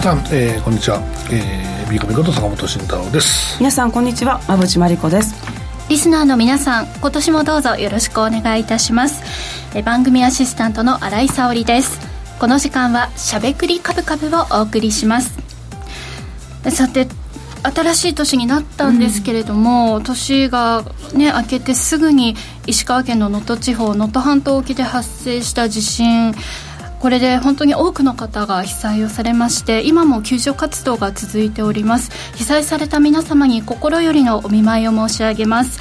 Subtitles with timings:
[0.00, 0.98] 皆さん、えー、こんにちは、
[1.30, 3.58] えー、ビーコミこと坂本慎太郎です。
[3.58, 4.40] 皆さんこんにちは。
[4.48, 5.34] 馬淵真理子です。
[5.90, 9.22] リスナーの皆さん今年もどうぞよろしくお願いいたします。
[9.76, 12.00] え番組アシスタントの新井沙織です。
[12.38, 15.38] この時間はしゃべくりカブカブをお送りします。
[16.70, 17.06] さて
[17.62, 20.82] 新しい年になったんですけれども、うん、年が
[21.12, 22.36] ね明けてすぐに
[22.66, 26.32] 石川県の能登地方能登半島沖で発生した地震
[27.00, 32.10] これで本当に多くの方が被災をされまして今も救助活動が続いております。
[32.36, 35.80] 被災された皆様に心よりのお見舞いを申し上げます。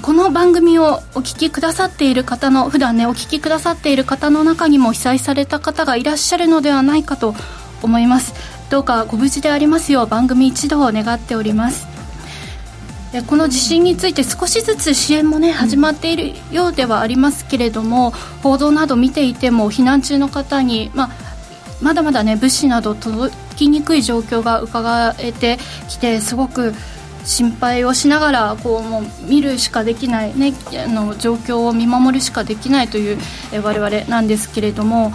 [0.00, 7.34] この番組をお聞きくださっている方の普段ねお聞きくださっている方の中にも被災された方がいらっしゃるのではないかと
[7.82, 8.32] 思います。
[8.70, 11.97] どうかご無事でありますよう番組一同を願っております。
[13.26, 18.10] この地震について少しずつ支援もね始まっているようではありますけれども
[18.42, 21.10] 報道など見ていても避難中の方に、まあ、
[21.80, 26.74] まだまだね物資など届きにくい状況が伺えてきてすごく
[27.24, 30.52] 心配をしながらこうもう見るしかできない、ね、
[30.84, 33.18] あの状況を見守るしかできないという
[33.52, 35.12] え我々なんですけれども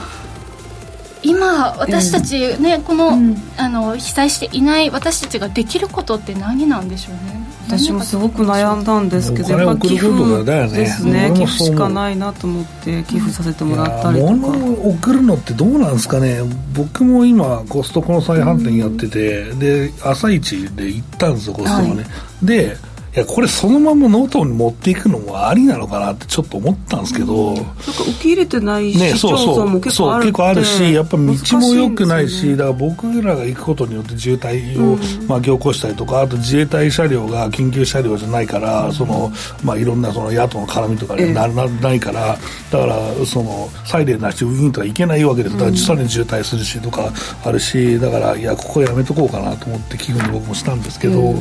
[1.21, 3.17] 今私たちね、この,、
[3.57, 7.42] あの被災していない私たちができることって何なんでしょうね？
[7.67, 10.09] 私もすごく悩んだんですけどやっぱ寄付
[10.43, 11.31] ですね。
[11.35, 14.31] 寄付しかないなと思って寄付させてもらったりとか。
[14.33, 16.41] 物を送るのってどうなんですかね。
[16.73, 22.09] 僕も今コストコの再販店やってて、で朝一で行ったんですよコストコね、は
[22.43, 22.77] い、で
[23.15, 39.31] いやこれそのままノートに持っていくのもありなのかなってちょっと思ったんですけど、うん、なんか受け入れてない市町村も結構ある、ね、結構あるしやっぱ道も良くないし、ね、だから僕らが行くことによって渋滞を、うん、まあ、凝固したりとかあと自衛隊車両が緊急車両じゃないから、うん、その
[39.63, 42.35] まあ、いろんなその野党の絡みとかにな,、なないから
[42.71, 47.11] だからそのサイレンなしウィーンとか行けないわけですだからさらに渋滞するしとか
[47.45, 51.33] あるしだからいやここやめとこうかなと思って寄付に僕もしたんですけど、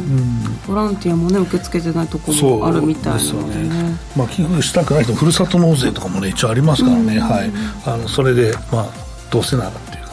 [0.66, 7.50] ボランティアもね受け付けてないところもあるみたいなのでね、ね、まあ、寄付したくない人ふるさと納税とかもね一応ありますからね、はい、
[7.86, 8.90] あのそれで、まあ、
[9.30, 9.70] どうせなら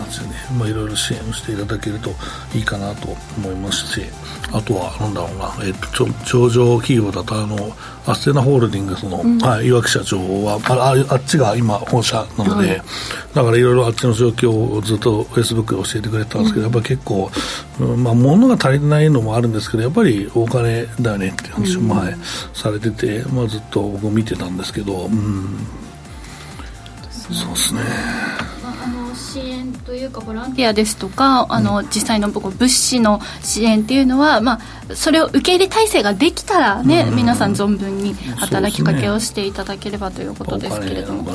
[0.10, 2.10] っていう感じでね、まあ、いろいろ支援をしていただけると
[2.56, 4.02] いいかなと思いますし
[4.52, 7.56] あとはなんだろうな、えー、と上場企業だとあの
[8.06, 12.82] アステナホールディングスの、うん、はい、岩木社長はああっちが今本社なので、はい、
[13.36, 17.30] だからいろいろあっちの状況をずっとフェイスブックで教えてくれたんですけど、うん、やっぱり結構、
[17.80, 22.16] うん、まあ、物が足りないのもあるんですけどやっぱりお金だよねって話を前、
[22.54, 25.60] されてて、まあ、ずっと僕見てたんですけど、うん、
[27.00, 27.82] そうですね。
[29.70, 34.60] 支援というかボランティアですとかあの、実際の物資の支援っていうのは、ま
[34.90, 41.26] あ、それを受け入れ体制ができたらね、皆さん存分に働きかけをしていただければということですけれども、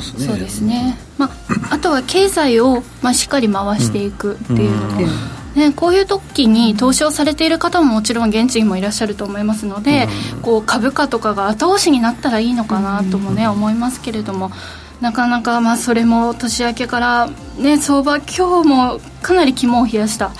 [0.00, 1.26] そうですね、ま
[1.70, 5.06] あ、あとは経済を、まあ、しっかり回していくっていうのも、
[5.54, 10.08] ね、こういう時に投資をされている方ももちろん現地にもいらっしゃると思いますので、
[10.42, 14.50] こう株価とかが後押しになったらいいのかなともね、思いますけれども。
[15.00, 20.32] なかなかまあそれも年明けからね相場今日もかなり肝を冷やした。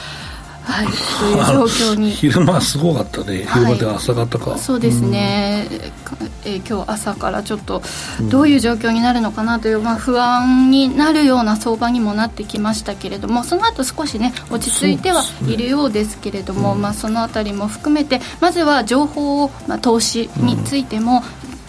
[0.68, 2.10] はい、という状況に。
[2.12, 4.58] 昼間すごかったね、昼間で朝方か。
[4.58, 7.82] そうですね、うん、えー、今日朝からちょっと
[8.28, 21.24] どういう状況になるのかなという、まあ、不安になるような相場にもなってきましたけれどもその後少しね落ち着いてはいるようですけれども、ねうん、まあ、その辺りも含めてまずは情報を、まあ、投資についても、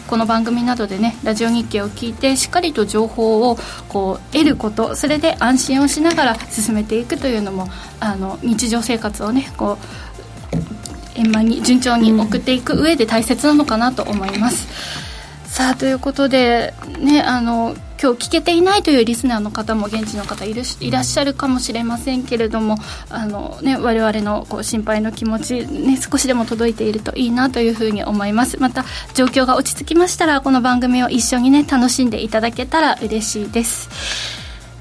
[0.10, 3.58] この番組などでねラジオ日経を聞いてしっかりと情報を
[3.90, 7.68] こう得ることそれで安心をしながら進めていくというのも
[8.00, 9.78] あの日常生活をねこ
[11.16, 14.68] う円満に順調に送っていく上で大切なのかなと思います。
[15.46, 22.78] さあということでねあの今日聞けていないというリスナーの方も現地の方いるいらっしゃるかもしれませんけれども
[23.10, 28.58] あの、ね、我々のこう心配の気持ち、ね、少しでも届いているといいなというふうに思います。
[28.58, 33.90] また状況が落ち着きましたらこの番組を一緒にね楽しんでいただけたら嬉しいです。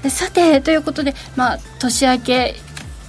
[0.09, 2.55] さてということで、まあ、年明け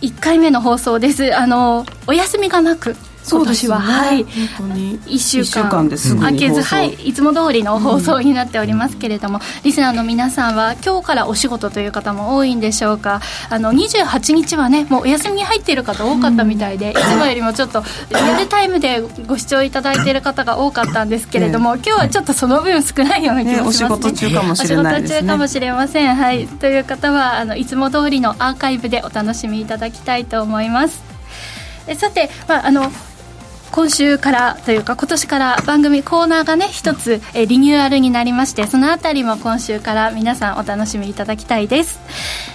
[0.02, 1.36] 1回目の放送です。
[1.36, 2.96] あのお休みがなく
[3.28, 5.70] 今年は、ね、はい1週間。
[5.70, 13.20] 空けず、はい、いつも通りの放送になっておりますけれども、うん、リスナーの皆さんは今日からお仕事という方も多いんでしょうか。
[13.48, 31.02] あの28日はねもうお休みに入っている方多かったみたいで、うん、いつもよりもちょっとリアルタイムでご視聴いただいている方が多かったんですけれども、今日はちょっとその分少ないような気がしますね、ね、お仕事中かもしれない、ね、お仕事中かもしれません、はい、という方はあのいつも通りのアーカイブでお楽しみいただきたいと思います。
[31.86, 32.90] えさて、まあ、あの
[33.72, 42.00] 今週からというか今年から番組コーナーがね一つえリニューアルになりましてそのあたりも今週から皆さんお楽しみいただきたいです。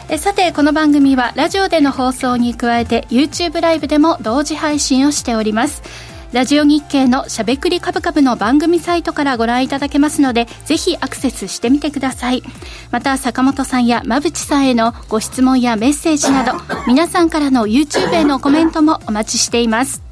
[0.09, 5.81] えさてこの番組はラジオでの放送に加えて YouTube ライブでも同時配信をしております。
[6.33, 12.43] ラジオ日経のしゃべくりカブカブの番組サイトからご覧いただけますのでぜひアクセスしてみてください。
[12.91, 16.53] また坂本さんや馬淵さんへのご質問やメッセージなど
[16.87, 20.04] 皆さんからの YouTube へのコメントもお待ちしています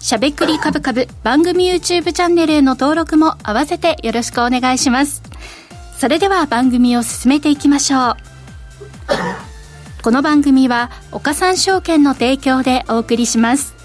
[0.00, 5.22] しゃべくりカブカブ番組 YouTube チャンネルへの登録も合わせてよろしくお願いします。
[5.98, 8.16] それでは番組を進めていきましょう。
[10.02, 13.75] この番組は岡三証券の提供でお送りします。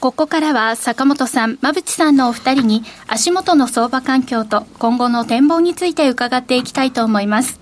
[0.00, 7.58] ここからは坂本さん、馬淵さんのお二人に足元の相場環境と今後の展望について伺っていきたいと思います。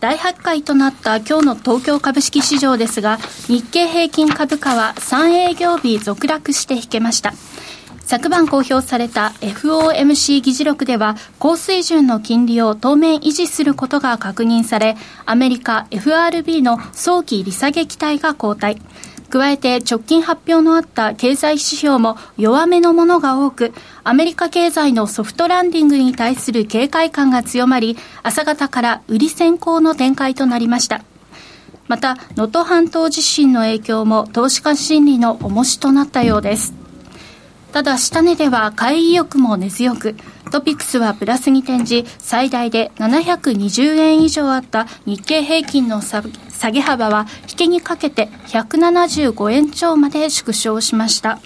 [0.00, 7.32] 大発会となった今日の東京株式市場ですが、日経平均株価は3営業日続落して引けました。
[8.00, 14.94] 昨晩公表された FOMC 議事録では高水準の金利を当面維持することが確認され
[15.24, 18.78] アメリカ FRB の早期利下げ期待が後退
[19.34, 23.72] 加えて直近発表のあった経済指標も弱めのものが多く、
[24.04, 31.02] アメリカ経済のソフトランディングに対する警戒感が強まり、朝方から売り先行の展開となりました。
[31.88, 36.72] また、能登半島地震の影響も投資家心理の重しとなったようです。
[37.72, 40.14] ただ、下値では買い意欲も根強く、
[40.52, 46.22] トピックスはプラスに転じ、最大で720円以上あった日経平均の下
[46.70, 51.38] げ幅は引けにかけて175円超まで縮小しました。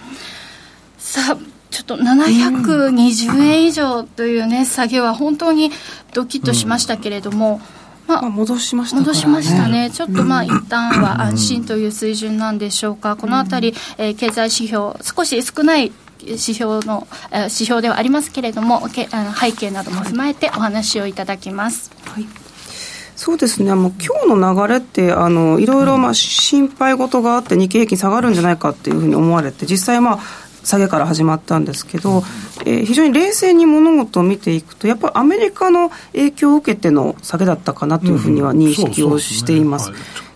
[0.98, 1.36] さあ、
[1.70, 5.70] ちょっと720円以上というね、下げは本当に
[6.12, 7.60] ドキッとしましたけれども、
[8.06, 15.92] まあ、戻しました、ね、戻しましたね、ちょっとまあ、一旦は安心という水準なんでしょうか、このあたり、えー、経済指標、少し少ない
[16.24, 21.90] 指標の、え指標ではありますけれどもけあの背景なども踏まえてお話をいただきます。
[22.04, 22.26] はい
[23.18, 30.18] そうですね、もう今日の流れって、あのいろいろまあ心配事があって、日経平均下がるんじゃないかっていうふうに思われて、実際、まあ、
[30.62, 32.22] 下げから始まったんですけど、
[32.64, 39.90] えー、非常に冷静に物事を見ていくと、やっぱりアメリカの影響を受けての下げだったかなというふうには認識をしています。
[39.90, 40.27] つ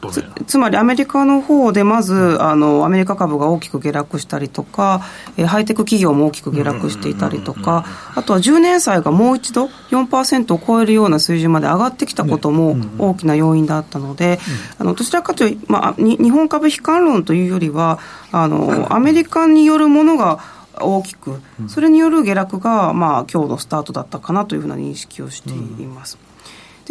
[0.47, 5.03] つまりアメリカの方でまずあのアメリカ株が大きく下落したりとか、
[5.37, 7.85] えー、ハイテク企業も大きく下落していたりとか、
[8.17, 14.39] あとは10年債がもう一度4%を超えるような水準まで上がってきたことも大きな要因だったので、
[14.79, 18.01] あのどちらかというと、まあ、日本株悲観論というよりは
[18.33, 20.41] あのアメリカによるものが
[20.81, 26.19] 大きく、それによる下落が、まあ今日のスタートだったかなというふうな認識をしています。
[26.27, 26.32] うん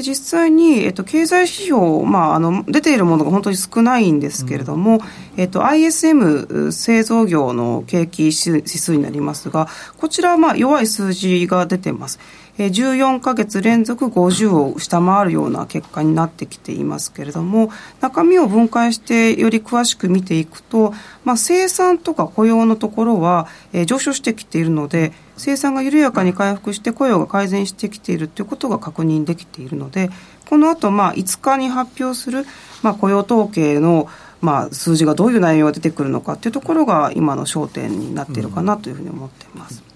[0.01, 5.00] で実際に、えっと、経済指標、まあ、あの出ているものが本当に少ないんですけれども、うん、
[5.38, 9.68] えっと、ISM 製造業の景気指数になりますが
[9.98, 12.19] こちらはまあ弱い数字が出てます。
[12.68, 17.72] 14か月連続50を下回るような結果になってきていますけれども
[18.02, 20.94] 中身を分解してより詳しく見ていくと、
[21.24, 23.48] まあ、生産とか雇用のところは、
[23.86, 30.10] 上昇してきているので生産が緩やかに回復して雇用が改善してきているということが確認できているので
[30.50, 32.46] この後まあ5日に発表する、
[32.84, 34.10] まあ、雇用統計の
[34.41, 39.90] まあ、数字がどういう内容が出てくるのかというところが今の焦点になっているかなというふうに思っています。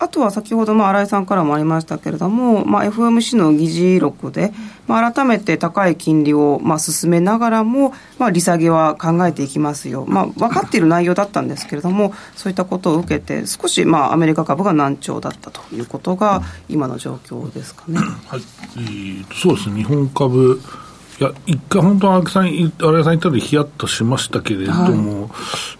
[0.00, 4.52] あとは先ほど、まあ、新井さんからもありましたけれども、まあ、FMC の議事録で、
[4.86, 17.98] まあ、改めて高い金利を、まあ、進めながらも、まあ、利下げは考えていきますよ、まあ、分かっている内容だったんですけれども、そういったことを受けて、少し、まあ、アメリカ株が難聴だったということが、今の状況ですかね。
[17.98, 18.40] はい、
[18.76, 19.78] えー、そうですね。
[19.78, 20.60] 日本株
[21.20, 25.30] いや、一回本当、荒木さん、荒井さん言ったようにヒヤッとしましたけれども、はい、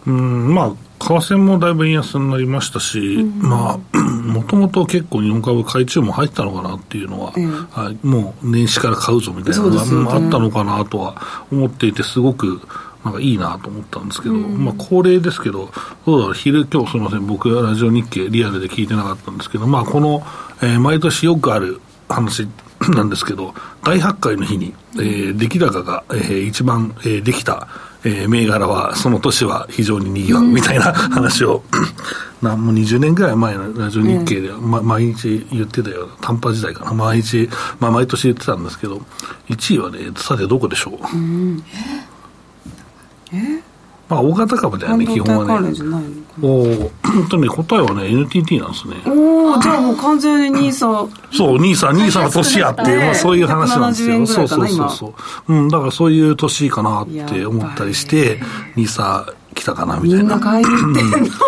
[0.08, 12.60] うん、まあ、為替もだいぶ円安になりましたし、うん、まあ、 もともと結構日本株買い注文入ったのかなっていうのは、うん、はい、もう年始から買うぞみたいなのが、ね、あったのかなとは思っていて、すごく、
[13.04, 15.70] なんかいいなと思ったんですけど、うん、まあ恒例ですけど、
[16.04, 20.24] どうだろう、昼、今日すみません、僕はラジオ日経リアルで聞いてなかったんですけど、まあこの、
[20.62, 22.48] えー、毎年よくある話
[22.94, 27.68] なんですけど、大発会の日に、えー、出来高が、えー、一番、えー、できた、
[28.04, 31.62] えー、銘柄は、その年は非常ににぎわうみたいな話を、
[32.40, 39.02] なんも20年ぐらい前のラジオ日経で、ま、毎日言ってたような、短波時代かな、毎日、まあ、毎年言ってたんですけど、
[39.48, 41.16] 1位はね、さてどこでしょう？
[41.16, 41.64] うん、
[43.32, 43.62] え？
[44.08, 45.70] まあ、大型株だよね、基本はね。
[46.40, 46.64] お
[47.02, 48.96] 本当に答えはね、NTT なんですね。
[49.06, 51.08] おおじゃあもう完全に NISA。
[51.32, 54.26] そう、NISA、NISA の年やっていう、まあそういう話なんですよ。
[54.26, 55.14] そうそうそうそ
[55.48, 55.52] う。
[55.52, 58.40] うん、だからそういう年かなって思ったりして、
[58.76, 60.38] NISA 来たかなみたいな。
[60.38, 60.60] な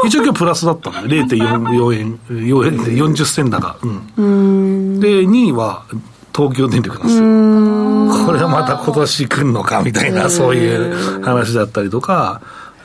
[0.04, 3.76] 一応今日プラスだったので、0.44円、4円で40銭高。
[4.16, 5.00] うん。
[5.00, 5.84] で、2位は
[6.34, 8.26] 東京電力なんですよ。
[8.26, 12.40] これはまた今年来るのかみたいな、そういう話だったりとか。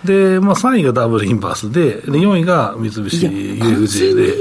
[0.06, 4.36] で、まあ、3位がダブルインバースで、で4位が三菱 UFJ で。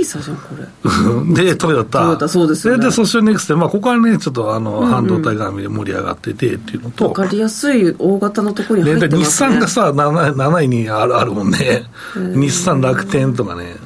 [1.44, 2.00] で、トヨタ。
[2.00, 2.84] トヨタそうですよね。
[2.84, 9.50] で、そしてネクストで、まあ、ここはね、ちょっとあの、半導体絡みで盛り上がっててっていうのと、わかりやすい大型のところに入ね、で日ってますね。
[9.50, 11.84] 産がさ7、7位にあるあるもんね、
[12.14, 13.76] 日産、楽天とかね、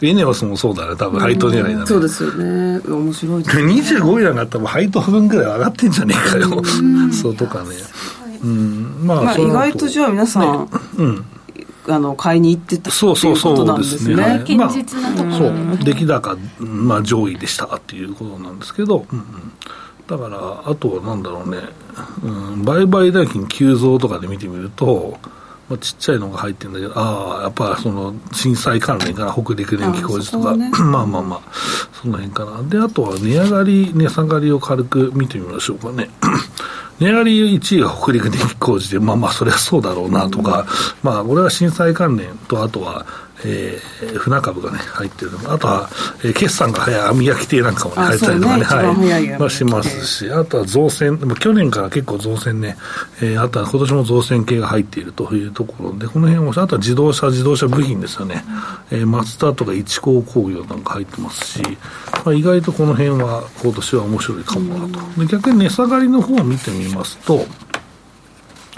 [0.00, 1.86] うん、エネオスもそうだね、多分配当狙いだね。
[1.86, 2.80] そうですよね。
[2.86, 3.72] 面白いですね。
[3.72, 6.62] 25位なんか多分配当分ぐらい上がってんじゃねえかよ、
[7.12, 7.76] そうとかね。
[8.42, 11.24] うん、まあ、まあ、意外とじゃあ皆さん、うん、
[11.88, 14.14] あの買いに行ってたそうそうそなですね。
[14.14, 14.22] うんですね。
[14.22, 19.24] はい現実なところそう、出来高、まあ上位でしたっていうことなんですけど、うんうん。
[20.06, 21.58] だから、あとはなんだろうね、
[22.22, 25.18] うん、売買代金急増とかで見てみると、
[25.68, 31.40] まあ、ちっちゃいのが入ってるんだけど、ああ、やっぱその震災関連かな、北陸電気工事とか、ね まあまあまあ、
[32.02, 32.62] その辺かな。
[32.68, 36.10] で、あとは値上がり、値下がりを軽く見てみましょうかね。
[37.00, 40.66] 値上がり1位が北陸電気工事で、まあまあ、それはそうだろうなとか、
[41.02, 43.06] まあ、これは震災関連と、あとは、
[43.44, 45.88] えー、船株がね、入ってるのあとは、
[46.22, 48.64] えー決算が早い網焼き亭なんかもね、あ入ったりとかね、ね。
[48.64, 49.38] 一番早い網焼き亭。
[49.38, 52.76] まあ、しますし、あとは造船、去年から結構造船ね、
[53.20, 58.44] えーあとは今年も造船系が入っているというところで、この辺も、あとは自動車、自動車部品ですよね、
[58.90, 61.62] えー、マツダとか一工工業なんか入ってますし、
[62.24, 65.20] まあ、意外とこの辺は今年は面白いかもなと。
[65.20, 67.46] で逆に値下がりの方を見てみますと、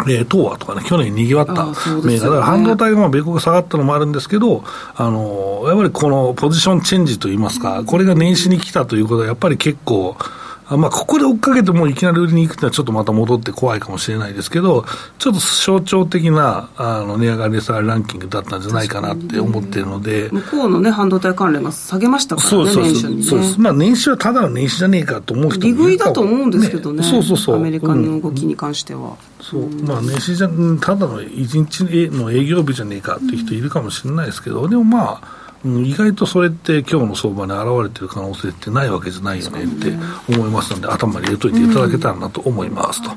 [0.01, 1.67] えー、東亜とかね、去年にぎわった
[2.05, 4.63] 銘柄、だから半導体がまあ米国が下がったのもあるんですけど、
[4.95, 14.85] あのーやっぱりこのポジションチェンジといいますか、これが年始に来たということは、やっぱり結構、あまあ、ここで追っかけてもいきなり売りに行くってのはちょっとまた戻って怖いかもしれないですけど、
[15.19, 23.23] ちょっと象徴的なあの値上がり値下がりランキングだったんじゃないかなって思っているので、向こうのね半導体関連が下げましたからねそうそうそう、年初にね。
[23.23, 23.61] そうです。
[23.61, 27.57] まあ、年始はただの年始じゃねえかと思う人もいる利食いだと思うんですけどねそうそうそう。
[27.57, 35.46] アメリカうんの動きに関しては、そう、まあ、年始じゃ、うんただの一日の営業日じゃねえかっていう人いるかもしれないですけど、でもまあ、
[35.85, 39.93] 意外とそれって今日の相場に現れてる可能性ってないわけじゃないよねって
[40.29, 43.11] 思いますので、頭に入れといていただけたらなと思いますと。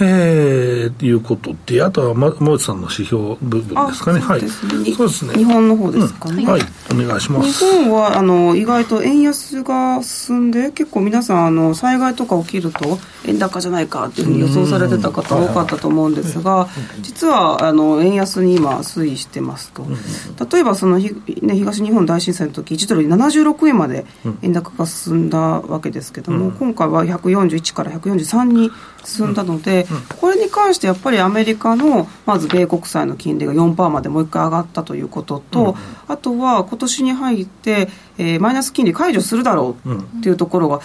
[0.00, 4.20] えー、いうことで、あとは、ま、森内さんの指標部分ですかね。
[4.20, 4.40] はい。
[4.40, 4.66] そ
[5.04, 5.34] うですね。
[5.34, 6.50] 日本の方ですかね、うん。
[6.50, 7.64] はい、お願いしま日す。
[7.64, 16.68] 本はあの意外と円安が進んで結構皆さんあの災害とか起きると円高じゃないかっていうふうに予想されてた方多かったと思うんですが
[17.00, 19.86] 実はあの円安に今推移してますと。
[20.52, 24.06] 例えばそのひ、ね、東日本大震災の時1ドルに76円まで
[24.42, 28.70] 円高が進んだわけですけども、今回は141から143に
[29.04, 29.86] 進んだので、
[30.20, 35.76] これに関してやっぱりアメリカのまず米国債の金利が4%までもう一回上がったということと、
[36.08, 40.80] あとは今年に入って、えーマイナス金利解除するだろうっていうところが、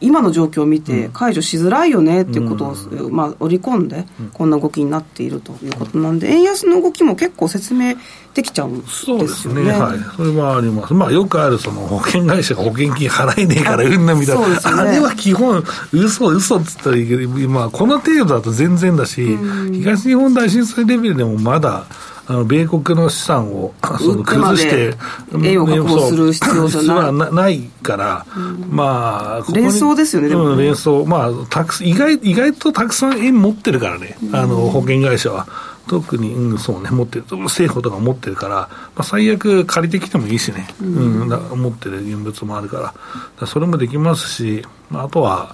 [0.00, 7.94] 今の状況を見て解除しづらいよねっていうことを、まあ、織り込んでこんな動きになっているということなんで円安の動きも結構説明
[8.34, 9.24] できちゃうんですよね。
[9.24, 14.58] そうですね、はい、それはあります、まあ、よくあるその保険会社が保険金払えねえからうんみたいな、ね。
[14.64, 19.36] あれは基本、嘘嘘っつったらいいけど、まあ、この程度だと全然だし、
[19.72, 21.86] 東日本大震災レベルでもまだ、
[22.30, 24.94] あの米国の資産を その崩して、
[25.42, 27.12] 栄養確保する必要じゃない。
[27.12, 28.24] なないから、
[28.70, 30.52] まあ、ここに連想ですよねでもね。
[30.52, 35.46] うん連想、まあ、たく意外意外とたくさん円持ってるからね、あの保険会社は。
[35.88, 38.68] 特に、うん、そうね、持ってる、政府とか持ってるから、ま
[38.98, 42.94] あ、最悪借りてきてもいいしね、うん、だ持ってる現物もあるから、だか
[43.40, 45.52] らそれもできますし、まあ、あとは、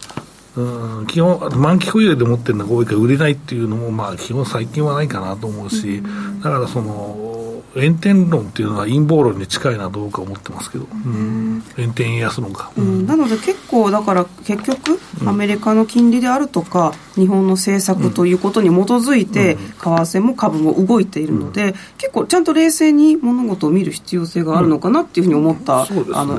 [0.57, 6.03] うん、基本、満期保有で持ってるのが多いから売れないっていうのも、まあ、基本最近はないかなと思うし、
[6.43, 7.36] だからその、
[7.77, 12.73] 炎天論っていうのは陰謀論に近いなどうか思ってますけど、うん、炎天円安論か。
[12.77, 13.07] うん。
[13.07, 26.39] なので結構だから結局アメリカの金利であるとか日本の政策ということに基づいて為替も株も動いているので結構ちゃんと冷静に物事を見る必要性があるのかなっていうふうに思ったねあの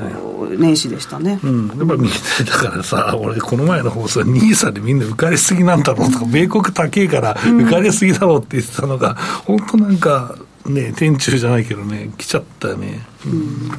[0.56, 1.40] 年始でしたね。
[1.42, 2.10] うん、やっぱみんな
[2.44, 10.36] だからさ、俺、この前の放送、ニーサでみんな浮かれすぎなんだろうとか、米国高えから浮かれすぎだろうって言ってたのが、本当なんか、
[10.68, 13.00] ね、天中じゃないけどね、来ちゃったよね。
[13.26, 13.70] うん。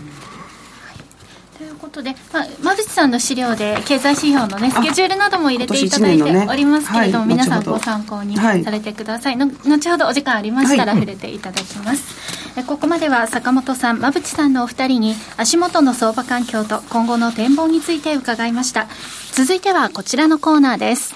[1.58, 8.64] ということで、まあ、馬淵さんの資料で経済指標のねスケジュールなども入れていただいておりますけれども、はい皆さんご参考にはい。
[8.64, 11.02] されてください、の後ほどお時間ありましたらはい。
[11.02, 18.88] 触れていただきます、えここまでは坂本さん馬淵さんのお二人に足元の相場環境と今後の展望について伺いました。
[19.34, 21.14] 続いてはこちらのコーナーです。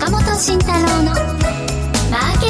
[0.00, 1.12] 坂本慎太郎の
[2.40, 2.46] ト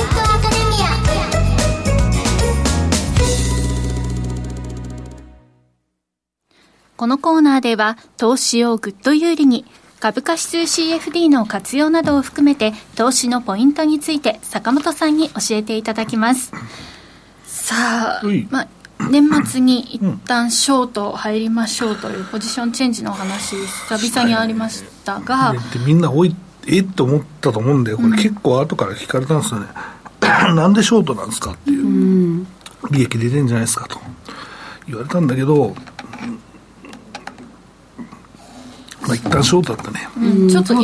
[6.97, 9.64] このコーナーでは投資をぐっと有利に
[10.00, 16.52] 株価指数 CFD の活用などを含めて投資のポイントについて坂本さんに教えていただきます。
[17.44, 18.68] さあ、まあ
[19.11, 25.54] 年末に一旦ショート入りましょうというポジションチェンジの話久々にありましたが、は、
[25.87, 26.37] みんな置い。
[26.67, 29.67] えっと思ったと思うんでこれ結構後から聞かれたんですよね、
[30.49, 32.47] うん、なんでショートなんですかっていう、うん、
[32.90, 33.99] 利益出てんじゃないですかと。
[34.87, 35.75] 言われたんだけど
[39.02, 40.83] まあ、一旦ショートだったね、うん、ちょっと、驚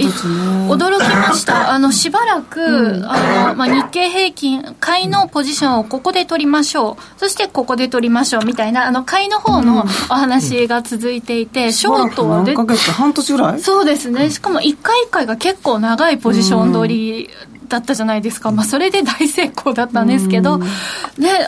[0.99, 1.71] きました。
[1.73, 7.21] あのしばらく、うん、あのまあ、日経平均買いのポジションをここで取りましょう。
[7.21, 13.61] そしてここで取りましょうみたいなあの買いの方のお話が続いていて、ショートはで半年ぐらい？
[13.61, 14.31] そうですね。
[14.31, 17.31] しかも1回1回が結構長いポジション取り
[17.69, 20.67] だったじゃないですか、まあ、それで大成功だったんですけど、ね、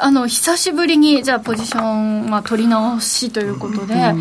[0.01, 4.15] あの久しぶりにじゃあポジション、まあ、取り直しということで、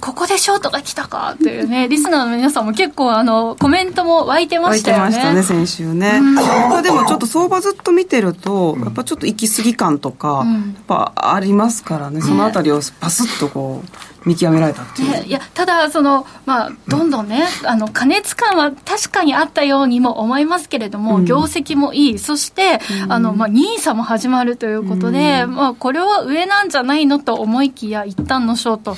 [0.00, 5.02] ここでショートが来たかというね、リスナーの皆さんも結構あのコメントも湧いてましたよね。
[5.02, 6.20] 湧いてましたね、先週ね。
[6.20, 14.09] まあ、でもちょっと相場ずっと見てると、やっぱちょっと行き過ぎ感とか、やっぱありますからね、そのあたりをパスッとこう。
[14.26, 22.18] 見極められたっていう、ね、いやただその、まあ、どんどんね、うん、あの過熱感は確かにあったようにも思いますけれども、うん、業績もいい。
[22.18, 28.92] そして、うん、あのまあ、NISA も始まるということで、まあ、これは上なんじゃないのと思いきや一旦のショート。
[28.92, 28.96] こ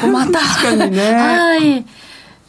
[0.00, 0.40] こまた。
[0.40, 1.14] 確かにね。
[1.14, 1.84] はい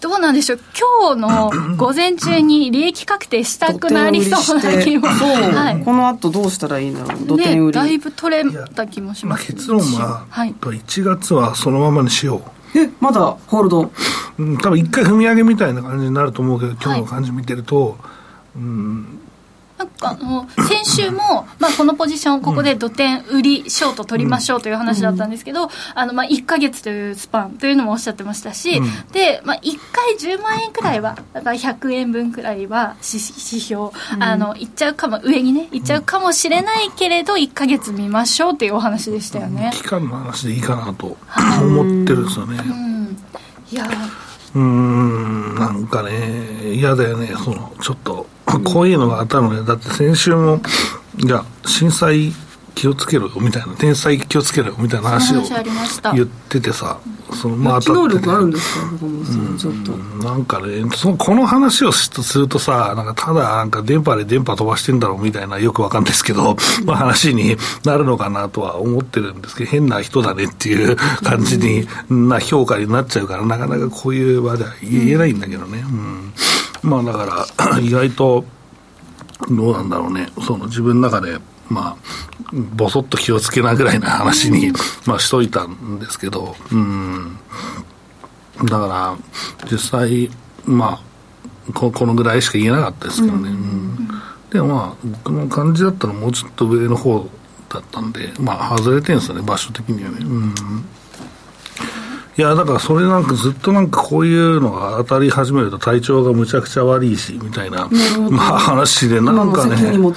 [0.01, 0.59] どうなんでしょう、
[0.99, 8.43] 今日の 午前中に利益確定したくなりそうな気も、はい、この後どうしたらいいんだろう、土手売り、ね、だいぶ取れ
[8.75, 12.41] た気もします、ね、結論は、はい、1月はそのままにしよ
[12.73, 12.79] う。
[12.79, 13.91] えまだホールド、
[14.39, 17.95] うん、多分一回踏み上げみたいな感じになると思うけど、今日の感じ見てると、はい、
[18.55, 19.19] うん
[19.81, 28.79] なんかあの先週も、まあ、このポジションここで土点売りショート取りましょうという話だったんですけど、あのまあ1か月というスパンというのもおっしゃってましたし、
[29.11, 33.89] で、まあ、1回10万円くらいはだから100円分くらいは指標、
[34.19, 39.71] あのいっちゃうかも上にねいっちゃうかもしれないけれど1か月見ましょうっていうお話でしたよね。
[39.73, 41.17] 期間の話でいいかなと
[41.59, 42.59] 思ってるんですよね。
[42.63, 43.17] うん、
[43.71, 43.87] いや
[44.53, 48.27] うんなんかね嫌だよねそのちょっと
[48.59, 50.61] こういうのがあったのねだって先週も
[51.23, 52.31] いや震災
[52.75, 55.41] 気をつけろよみたいな天才気をつけろよみたいな話を
[56.13, 56.99] 言っててさ
[57.33, 59.91] そのまあ能力あるんですか、うん、ちょっと。
[60.23, 76.33] なんかねそのこの話をするとさなんかただなんか電波で電波飛ばしてんだろうみたいなよくわかんないですけど、まあ話になるのかなとは思ってるんですけど変な人だねっていう感じにな評価になっちゃうからなかなかこういう場では言えないんだけどね、うん、
[76.83, 78.45] まあだから 意外と
[79.49, 81.39] どうなんだろうねその自分の中で
[81.71, 81.97] まあ、
[82.75, 84.73] ぼそっと気をつけなぐらいな話に、
[85.05, 87.37] まあ、しといたんですけど、うん。
[88.65, 89.17] だか
[89.63, 90.29] ら、実際、
[90.65, 91.01] ま
[91.69, 93.49] あ、ここのぐらいしか言えなかったですけどね。
[93.49, 94.07] うん、
[94.51, 97.25] でもまあ、僕の感じだったらもうちょっと上の方
[97.69, 100.17] だったんで、まあ、外れてるんですよね、場所的にはね。
[100.21, 100.53] うん
[102.37, 107.89] いやだからそれなんかずっとなんかこういうのが当たり始めると体調がむちゃくちゃ悪いしみたいな、
[108.29, 110.15] まあ、話でなんかねそう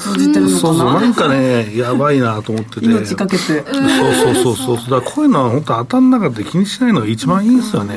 [0.59, 2.87] そうなんかねやばいなと思ってて。
[2.87, 3.43] 命かけて。
[3.43, 4.77] そうそうそうそう。
[4.77, 7.97] だからこういうのは本当当たんなかった気にしないのが一番いいんですよね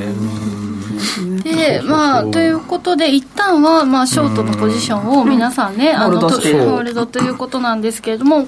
[1.55, 8.45] でまあということで一旦はまあショートのポジションを皆さんね、あのホールドということなんですけれども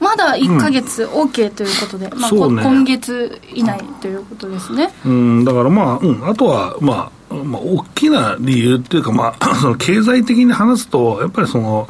[0.00, 4.92] まだ1か月 OK ということで、まあ、今月以内ということですね。
[5.04, 11.88] うん、だからまあ、うん、あとは、まあ、まあ、大きな理由っていうか、まあ、 その経済的に話すと、やっぱりその、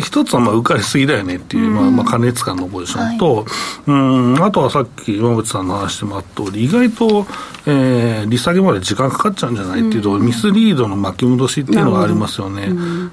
[0.00, 3.44] 一つはまあ浮かれすぎだよねっていう、まあ、まあ加熱感のポジションと、はい、
[3.86, 7.26] うんあとはさっき山口さんの話してもらった通り、意外と、
[7.66, 12.68] えー、利下げまで時間かかっちゃうんじゃないっていうと、ミスリードの巻き戻しっていうのがありますよね。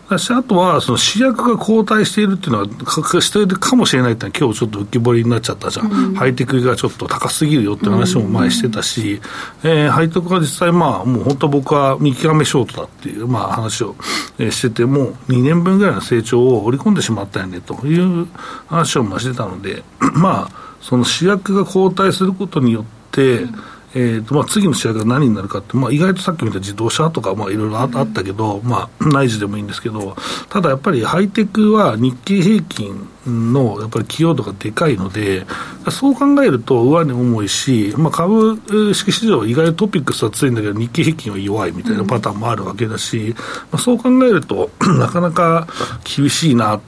[0.10, 5.92] だし、あとは、その主役が交代しているっていうのは、かしているかもしれないっていうのは、今日ちょっと浮き彫りになっちゃったじゃん。
[5.92, 9.22] うん、ハイテクがちょっと高すぎるよって話も前してたし、
[9.64, 13.96] えー、ハイテクは実際まあ、もう本当僕は見極めショートだっていう、まあ話を、
[14.40, 18.28] えー、してて、もう2年分ぐらいの成長を織り込んでしまったよねという
[18.68, 19.84] 話をしてたので、
[20.16, 23.56] まあ、その主役が交代することによって、うん
[23.96, 30.16] えーとまあ、次の試合が何になるかって、まあ、意外とさっき見た自動車とか、まあ、いろいろあったけど、まあ、内需でもいいんですけど、
[30.50, 35.46] ただやっぱりハイテクは日経平均のやっぱり寄与度がでかいので、
[35.90, 38.62] そう考えると上値重いし、まあ、株
[38.94, 43.36] 式市場、意外とトピックスは強いんだけど、日経平均は弱いみたいなパターンもあるわけだし、
[43.72, 45.68] まあ、そう考えると、 なかなか
[46.04, 46.82] 厳しいなっ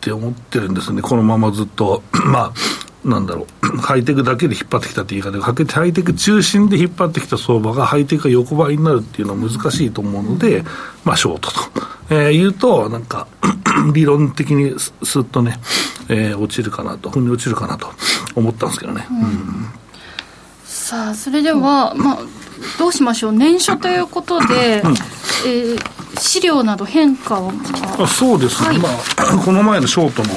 [0.00, 2.02] て思ってるんですね、このままずっと。
[2.24, 5.38] まあなんだろう、 ハイテクだけで引っ張ってきたって言い方。
[5.38, 10.64] がかけて、ハイテク中心で引っ張ってきた相場が、ハイテクが横ばいになるっていうのは難しいと思うので、
[11.04, 11.60] まあ、ショートと、
[12.10, 13.26] えー、言うと、なんか、
[13.92, 15.60] 理論的にすすっとね、
[16.08, 17.88] えー、落ちるかなと、ふに落ちるかなと。
[18.38, 19.06] 思ったんですけどね。
[19.10, 19.66] うん、
[20.64, 22.18] さあ、それでは、まあ、
[22.78, 24.94] どうしましょう、年初ということで、うん、
[25.46, 25.78] えー、
[26.18, 27.52] 資料など変化は
[27.98, 30.30] あそうですね、はい、まあ、 この前のショートの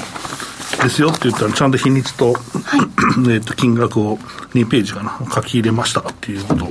[0.81, 2.39] ですよって言ったら、ちゃんと日にちと、は
[2.77, 4.17] い、 えと金額を
[4.53, 6.67] 2ページかな、書き入れましたっていうこと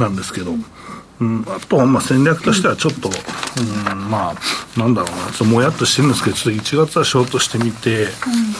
[0.00, 0.64] なんですけど、うん、
[1.48, 8.06] あとはまあ戦略としてはちょっと、うん、まあ、なんだろうな、ちょっともやっとしてるんですけど、ちょっと1月はショートしてみて、う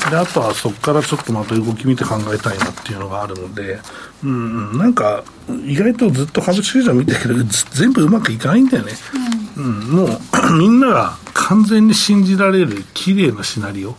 [0.08, 3.78] ん、であとはそこからちょっとまた動き見て考えたいなっていうのがあるので、
[4.24, 5.24] うん、なんか、
[5.66, 7.34] 意外とずっと株式市場見てるけど、
[7.72, 8.92] 全部うまくいかないんだよね。
[9.56, 10.18] うん、うん、もう、
[10.58, 13.96] みんなが完全に信じられる綺麗なシナリオ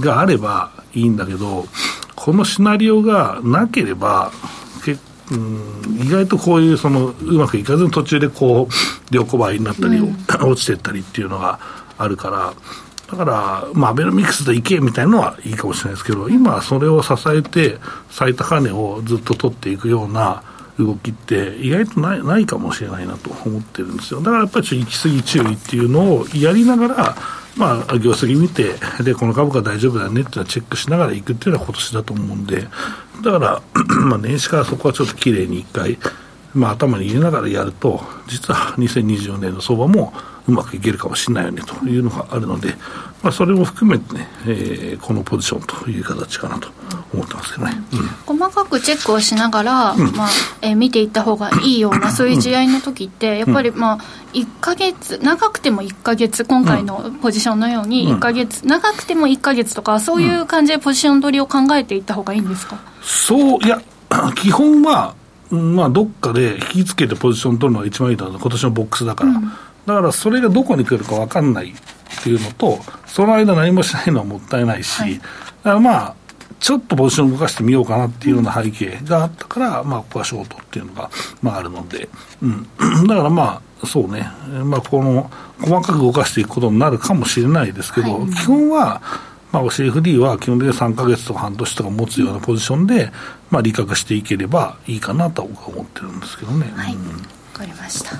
[0.00, 1.66] があればいいんだけど、
[2.14, 4.30] このシナリオがなければ、
[5.30, 10.16] うん、意外とこういうそのうまくいかずに途中でこう横ばいになったり、うん、
[10.50, 11.60] 落ちていったりっていうのが
[11.96, 12.54] あるから
[13.12, 17.78] だから、まあ、アベノミクスでいけみたいなのはいいかもしれないですけど今それを支えて
[18.10, 20.42] 最高値をずっと取っていくような
[20.78, 24.20] 動きって意外とないないかもしれないなと思ってるんですよ。
[24.20, 27.16] だからやっぱりちょっと行き過ぎ注意っていうのをやりながら
[27.56, 32.66] まあ、業績見て、で、この株価大丈夫だねっていうのはチェックしながら行くっていうのは今年だと思うんで、
[33.22, 33.62] だから、
[34.08, 35.98] まあ、年始からそこはちょっと綺麗に一回、
[36.54, 40.12] まあ、頭に入れながらやると、実は2024年の相場も
[40.48, 42.74] うまくいけるかもしれないよねというのがあるので、
[43.22, 46.68] まあ、それも含めてね、えー、このポジションという形かなと
[47.14, 47.72] 思ってますけどね、
[48.26, 50.28] うん、細かくチェックをしながら、うん、まあ
[50.60, 53.98] えー、見ていった方がいいような、そういう試合の時って、やっぱり、まあ、
[54.32, 63.80] 1か月、長くても1か月、今回のポジションのように1か月、うん、長くても1か月とか、そういう感じでポジション取りを考えていった方がいいんですか、そういや、
[64.34, 65.14] 基本は、
[65.54, 69.32] まあ、どっかで引き付けてポジション取るのが一番いいと思う今年のボックスだから。
[69.84, 71.74] だからそれがどこに来るか分かんないっ
[72.22, 75.28] ていうのと、その間何もしないのはもったいないし、はい、だか
[75.64, 76.14] らまあ、
[76.60, 81.10] ちょっとポジションを動かしてみようかなっていうような背景があったから、まあ、ここはショートっていうのが、
[81.42, 82.08] まあ、あるので、
[82.40, 82.68] うん。
[83.08, 84.28] だからまあ、そうね、
[84.64, 85.28] まあ、この、
[85.60, 89.02] 細かく動かしていくことになるかもしれないですけど、はい、基本は、
[89.52, 93.12] まあ、CFD は基本的に3か月とか半年とか持つようなポジションで、
[93.50, 96.72] まあ、利確していければいいかなと僕は思ってるんですけどね。
[96.74, 98.16] はい、わ、うん、かりました。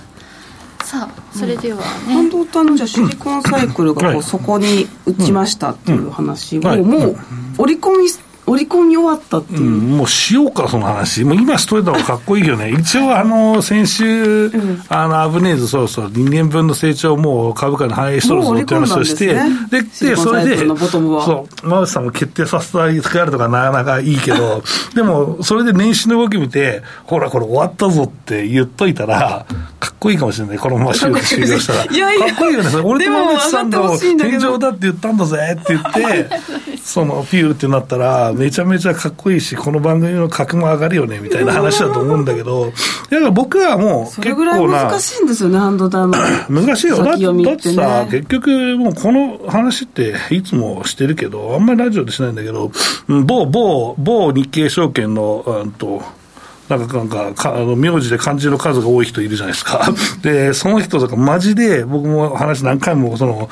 [0.85, 7.17] さあそれではね、半導体のじゃシリコンサイクルがこう、そこに打ちましたっていう話を、もう
[7.57, 8.09] 織り込み
[8.53, 19.27] 織り込み終わったっていう、うん、もうしようか、その話、もう今しといた方がかっこいいけどね、 一応、あの先週、うん、あのアブネーズ、そろそろ2年分の成長も株価に反映しとるぞって話をして、
[19.71, 24.63] で、で、それで、そう、馬内さんも決定させたりやるとかなかなかいいけど、
[24.95, 29.47] でも、それで年始の動き見て、ほら、これ終わったぞって言っといたら、
[29.81, 31.19] かっこいいかもしれない、このまま終了
[31.59, 31.85] したら。
[31.91, 36.31] いやいやかっこいいよね、俺と馬内さんの天井だって言ったんだぜって言って、
[36.83, 42.73] そのピューってなったら、めちゃめちゃかっこいいし、この番組の格も上がるよねみたいな話だと思うんだけど、
[43.09, 44.83] だから僕はもう結構な。
[44.87, 46.13] 難しいんですよね、半導体の。
[46.51, 47.05] 難しいよ。
[47.05, 52.73] だってさ、結局もうこの話っていつもしてるけど、あんまりラジオでしないんだけど、
[53.07, 56.03] 某、某、某日経証券の、うんと、
[56.69, 59.93] なんか、なんか、かあの名字で漢字の数が多い人いるじゃないですか。
[60.23, 63.49] で、その人とか、マジで、僕も話何回も、その、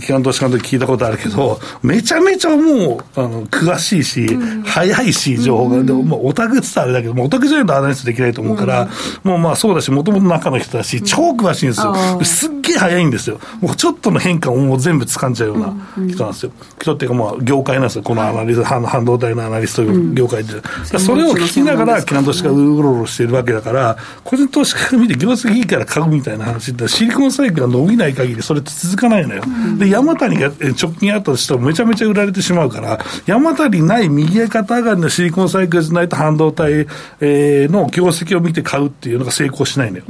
[0.00, 5.82] 機関投資家の時聞いたことあるけど、めちゃめちゃもう、あの、詳しいし、うん、早いし、情報が。
[5.82, 8.88] でも、オタクって言ったらあれだけど、オタクじゃないとアナリストできないと思うから、
[9.24, 11.94] うん、もうまあそうだし、もともと中の人だし、超詳しいんですよ。
[12.24, 13.40] すっげえ早いんですよ。
[13.60, 15.74] もうちょっとの変化をもう全部掴んじゃうような
[16.08, 16.52] 人なんですよ。
[16.80, 18.02] 人っていうかまあ、業界なんですよ。
[18.02, 20.52] このアナリスト、半導体のアナリスト業界で。
[20.98, 29.42] それを聞きながら、機関投資家がうろうろしてるわけだから、個人投資家が見て業績いいから買うみたいな話って、シリコンサイクルが伸びない限り、それって続かないのよ。
[29.78, 36.86] で、山谷が直近あったとしてもめちゃめちゃ売られてしまうから、山谷ない右肩上がりのシリコンサイクルじゃないと半導体、
[37.20, 40.04] えの業績を見て買うっていうのが成功しないのよ。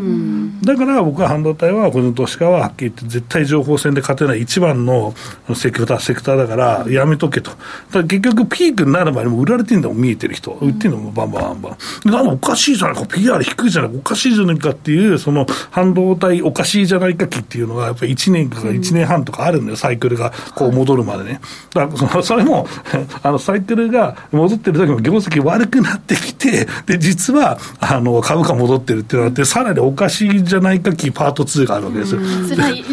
[0.63, 5.15] だから僕は半導体は、この投資家ははっきり言って絶対情報戦で勝てない一番の
[5.55, 7.51] セクター、セクターだからやめとけと。
[7.91, 10.53] だ結局ピークになる前にも売られてんだもん、見えてる人。
[10.61, 12.11] 売ってんのもバンバンバンバン。
[12.11, 21.41] なんかおかしいじゃないか、PR 低いじゃないか、おかしいじゃないかっていう、その半導体おかしいじゃないか期っていうのがやっぱり1年か1年半とかあるんだよ、サイクルがこう戻るまでね。
[21.75, 22.67] だからそれも、
[23.23, 32.21] あのサイクルが戻ってる時も業績悪くなってきて、で、実はあの株価戻ってるってなって、さらにおかしいじゃないか期パート2があるわけですよ。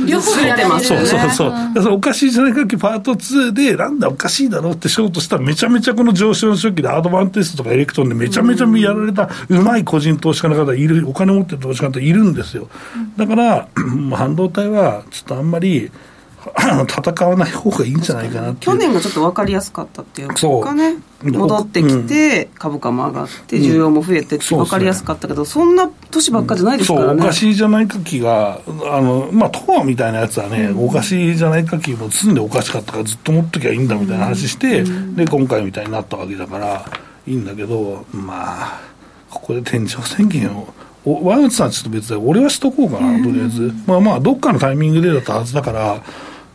[0.06, 1.54] 両方やってますそうそうそう。
[1.76, 12.70] うん、そおかしいじゃないか期パート2で、なんだおかしいだろうってショートしたら、めちゃめちゃこの上昇初期でアドバンテストとかエレクトロンでめちゃめちゃやられたうまい個人投資家の方いる、お金持ってる投資家の方いるんですよ。
[13.18, 13.68] だから、
[14.16, 15.92] 半導体はちょっとあんまり、
[16.88, 36.86] 戦わない方がいいんじゃないかな去年がちょっと分かりやすかったっていうかね戻ってきて、株価も上がって需要も増えてって分かりやすかったけど、そんな年ばっかじゃないですからね、おかしいじゃないかきがあのまあトアみたいなやつはね、おかしいじゃないかきも常におかしかったからずっと持っときゃいいんだみたいな話して、で今回みたいになったわけだから
[37.28, 38.82] いいんだけどまあ
[39.30, 40.74] ここで天井宣言を
[41.06, 46.02] ワンウさんちょっと別で俺はしとこうかなとりあえず、まあまあどっかのタイミングでだったはずだから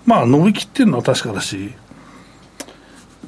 [0.07, 1.73] まあ、伸びきってるのは確かだし、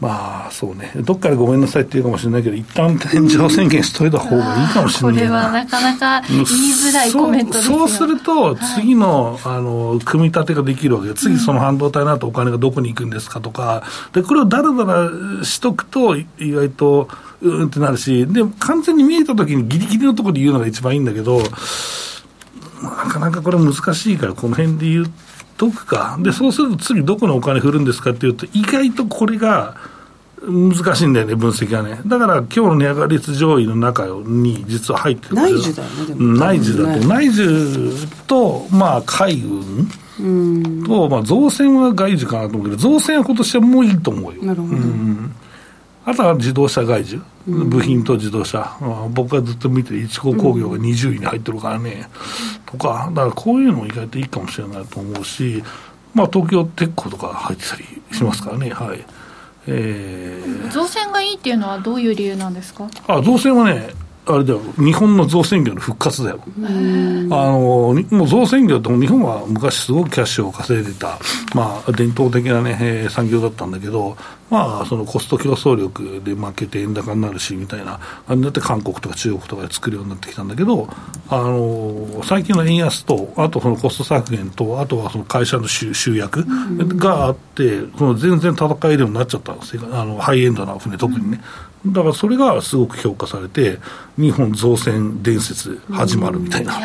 [0.01, 17.09] まあそうね、どっかでごめんなさいって言うかもしれないけど、一旦天井宣言しといた方がいいかもしれないこれはなかなか言いづらいコメントですそうすると、次の,、あの組み立てができるわけで、次、その半導体の後お金がどこに行くんですかとか、でこれをだらだらしとくと、意外と
[17.41, 21.43] うんってなるし、で完全に見えたときにぎりぎりのところで言うのが一番いいんだけど、
[22.83, 25.07] なかなかこれ難しいから、この辺で言う
[25.57, 26.19] とくか？
[26.21, 29.77] で、そうすると次どこのお金振るんですかっていうと、意外とこれが
[30.43, 32.01] 難しいんだよね、分析がね。
[32.07, 36.35] だから今日の値上がり率上位の中に実は入ってる内需だよね、でも。
[36.35, 37.09] 内需だと。
[37.09, 39.43] 内需と、まあ、海
[40.21, 44.43] 運と、まあ、造船は外需かなと思うけど、造船は今年はもういいと思うよ。
[44.45, 44.75] なるほど。
[46.07, 47.21] あとは自動車外需。
[47.47, 52.09] 部品と自動車、うん、僕がずっと見てる一高工業が20位に入ってるからね、
[52.73, 55.63] うん、とか、だからこういうのも意外といいかもしれないと思うし、
[56.13, 59.05] まあ、東京鉄鋼とか入ってたりしますからね、はい。
[59.69, 62.89] えー、造船がいいっていうのはどういう理由なんですか？
[63.07, 63.91] あ造船はね
[64.29, 66.41] あれだよ、日本の造船業の復活だよ。
[66.45, 71.19] あの、もう造船業って日本は昔すごくキャッシュを稼いでた、
[71.55, 74.17] まあ、伝統的なね、えー、産業だったんだけど、
[74.51, 80.89] まあ、そのコスト競争力で負けて円高になるし、みたいな、あれだって韓国とか中国とかで作るようになってきたんだけど、
[81.29, 86.45] あの、最近の円安と、あとそのコスト削減と、あとはその会社の集集約
[86.97, 89.83] があって、その全然戦えるようになっちゃったんですよ。
[89.93, 91.41] あの、ハイエンドな船特にね。
[91.85, 93.79] だからそれがすごく評価されて、
[94.19, 96.79] 日本造船伝説始まるみたいな。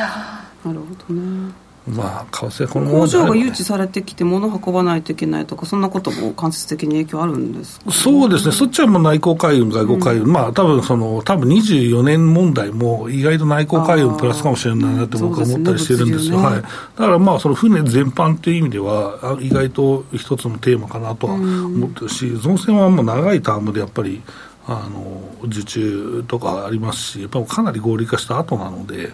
[0.63, 1.53] なるほどね。
[1.87, 24.21] まあ、為替この工場が誘致されてきて、物運ばないといけないとか、そんなことも間接的に影響あるんですか、ね、そうですね、そっちはもう内向海運、外交海運、うん、まあ多分その、多分24年問題も、意外と内向海運プラスかもしれないなって僕は思ったりしてるんですよ、すね、はい、だからまあ、その船全般っていう意味では、意外と一つのテーマかなとは思ってるし、うん、造船はもう長いタームでやっぱり、
[24.67, 29.13] あの受注とかありますし、やっぱかなり合理化した後なので、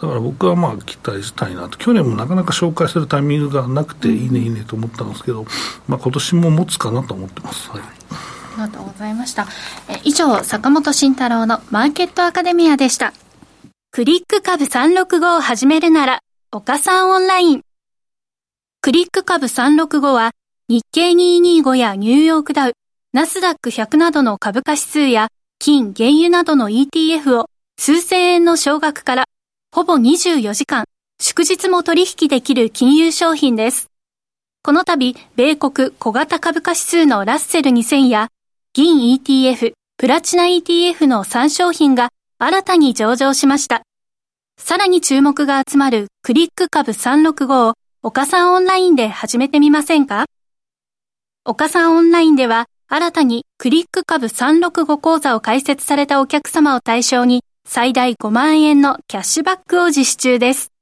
[0.00, 5.44] だから僕はまあ期待したいなと、去年もなかなか紹介するタイミングがなくて、いいね、いいねと思ったんですけど、
[5.86, 7.70] まあ今年も持つかなと思ってます。
[7.70, 7.80] はい
[8.60, 9.46] ありがとうございました。
[9.88, 13.12] え以上、坂本慎太郎のマーケットアカデミアでした。
[13.92, 16.18] クリック株365を始めるなら、
[16.50, 17.62] 岡さんオンライン。
[18.80, 20.32] クリック株365は、
[20.68, 22.72] 日経225やニューヨークダウ、
[23.14, 27.46] ナスダック100などの株価指数や、金、原油などの ETF を
[27.80, 29.24] 数千円の少額から
[29.74, 30.84] ほぼ24時間、
[31.18, 33.86] 祝日も取引できる金融商品です。
[34.62, 38.28] この度、米国小型株価指数のラッセル2000や、
[38.74, 43.80] 銀 ETF、プラチナ ETF の3商品が新たに上場しました。
[44.60, 50.26] さらに注目が集まるクリック株365を岡さんオンラインで始めてみませんか？
[51.46, 60.72] 岡さんオンラインでは新たにクリック株365講座を開設されたお客様を対象に最大5万円のキャッシュバックを実施中です。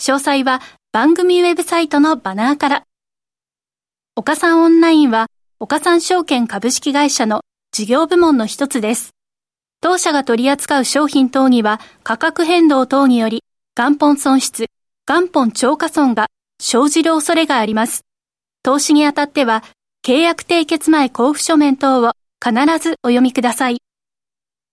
[0.00, 0.60] 詳細は
[0.92, 2.84] 番組ウェブサイトのバナーから。
[4.14, 5.26] 岡さんオンラインは、
[5.58, 9.10] 岡さん証券株式会社の事業部門の一つです。
[9.80, 13.42] 当社が取り扱う商品等には価格変動等により
[13.76, 14.66] 元本損失、
[15.04, 16.28] 元本超過損が
[16.60, 18.02] 生じる恐れがあります。
[18.62, 19.64] 投資にあたっては
[20.02, 23.82] 契約締結前交付書面等を必ずお読みください。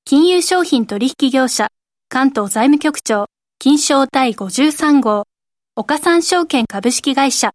[0.06, 1.68] 金融商品取引業者、
[2.08, 3.26] 関東財務局長、
[3.60, 5.26] 金賞第53号、
[5.76, 7.52] 岡三証券株式会社。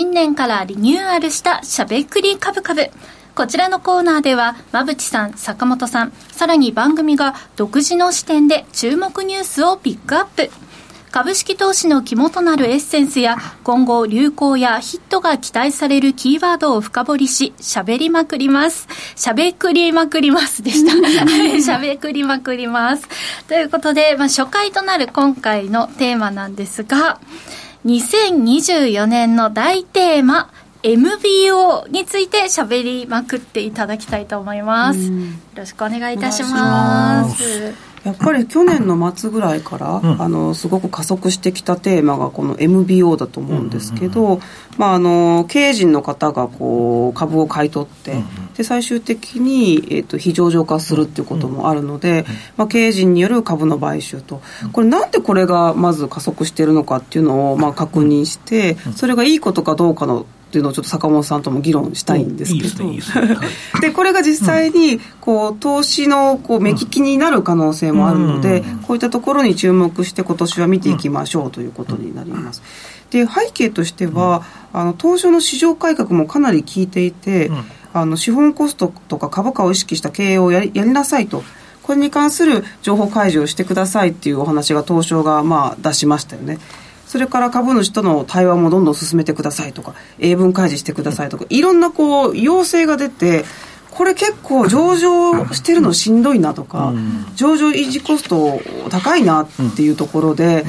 [0.00, 2.90] 年からリニューアルしたしゃべくりカブカブ。
[3.34, 10.50] こちらのコーナーでは、馬淵さん、坂本さん、さらに番組が独自の視点で注目ニュースをピックアップ。
[11.12, 20.94] 株式投資の肝となるエッセンスや今後流行やヒットが期待されるキーワードを深掘りし喋りまくります喋くりまくりますでした
[21.70, 23.06] 喋くりまくります
[23.46, 27.20] ということで、まあ、初回となる今回のテーマなんですが
[27.84, 30.50] 2024年の大テーマ
[30.82, 35.00] MBO について喋りまくっていただきたいと思います。
[35.00, 35.12] よ
[35.54, 37.91] ろしくお願いいたします。
[38.04, 44.40] やっぱり去年の末ぐらいから、うん、あのすごく加速してきたテーマがこの MBO だと思うんですけど、
[44.76, 54.42] まあ、あの経営陣の方がこう株を買い取って、うんうん、で最終的に、えーと、非上場化するっていうこともあるので、うん、まあ、経営陣による株の買収と。
[54.72, 62.84] これなんでこれがまず加速しているのかっていうのをまあ確認してそれがいいことかどうかのっていうのをちょっと坂本さんとも議論したいんですけど、
[63.80, 72.60] で これが実際にこう投資のこう目利きになる可能性もあるので、こういったところに注目して今年は見ていきましょうということになります。
[73.10, 74.42] で背景としては、
[74.74, 77.50] あの東証の市場改革もかなり効いていて、
[77.94, 81.42] あの資本コストとか株価を意識した経営をやりやりなさいと。
[81.82, 86.58] これに関する情報開示をしてくださいっていうお話が東証がまあ出しましたよね。
[87.12, 93.44] それから株主との対話もどんどん進めてくださいとか英文開示してくださいとかいろんなこう要請が出て
[93.90, 96.94] これ結構上場してるのしんどいなとか、
[97.34, 100.64] 上場維持コスト高いなっていうところで、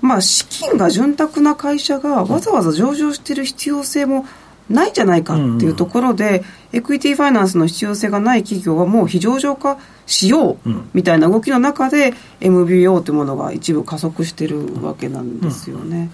[0.00, 4.26] まあ資金が潤沢な会社がわざわざ上場してる必要性も
[4.70, 16.10] ないんじゃないかっていうところで、エクイティファイナンスの必要性がない企業はもう非上場化しようみたいな動きの中で MBO というものが一部加速してるわけなんですよね。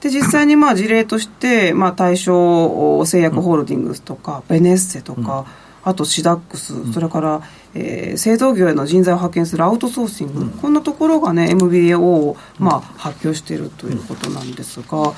[0.00, 5.46] で実際にまあ事例として、まあ、対象製薬ホールディングスとか、ベネッセとか、
[5.82, 7.42] あとシダックス、それから、
[7.74, 15.14] えー、製造業への人材を派遣するアウトソーシング、こんなところがね MBO を、まあ、発表しているということなんですが。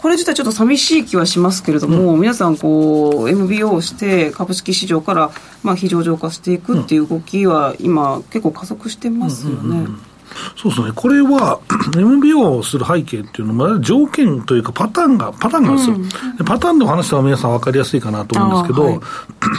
[0.00, 5.30] これ自体ちょっと寂しい気はしますけれども、うん、皆さんこう MBO をして株式市場から
[5.62, 9.58] まあ非上場化していくっていう動きは今結構加速してますよね。
[9.60, 10.00] うんうんうん。
[10.56, 11.60] そうですね、これは
[11.96, 15.96] MBO をする背景っていうのは、条件というか、パターンが、パターンがあるんですよ、
[16.38, 19.00] うん、パターンの話は皆さん分かりやすいかなと思うんですけど、はい、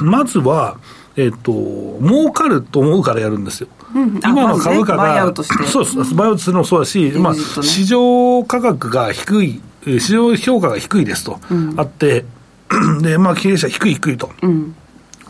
[0.03, 0.77] まずは、
[1.17, 3.67] えっ、ー、と、儲かると思うからやるんですよ。
[3.95, 5.33] うん、今の株価が、まね、
[5.65, 12.25] そうです、バイアウトするのもそうだし、まあ、市場価格が低い市場評価が低いですと、うん、あって、
[13.01, 14.75] で、まあ、経営者低い低いと、うん、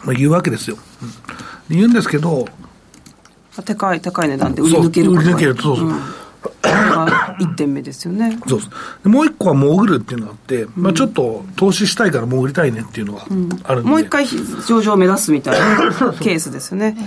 [0.03, 0.77] まあ、言うわけですよ。
[1.69, 2.47] うん、言うんですけど、
[3.65, 5.91] 高い、高い値段で売り抜ける売り抜ける、そうそう。
[6.61, 8.37] が1点目ですよね。
[8.47, 13.25] そうですもう一個は潜るっていうのがあって、まあ、ちょっと投資したいから潜りたいねっていうのが
[13.63, 15.77] あるんで、もう一回上場を目指すみたいな
[16.19, 16.97] ケースですよね。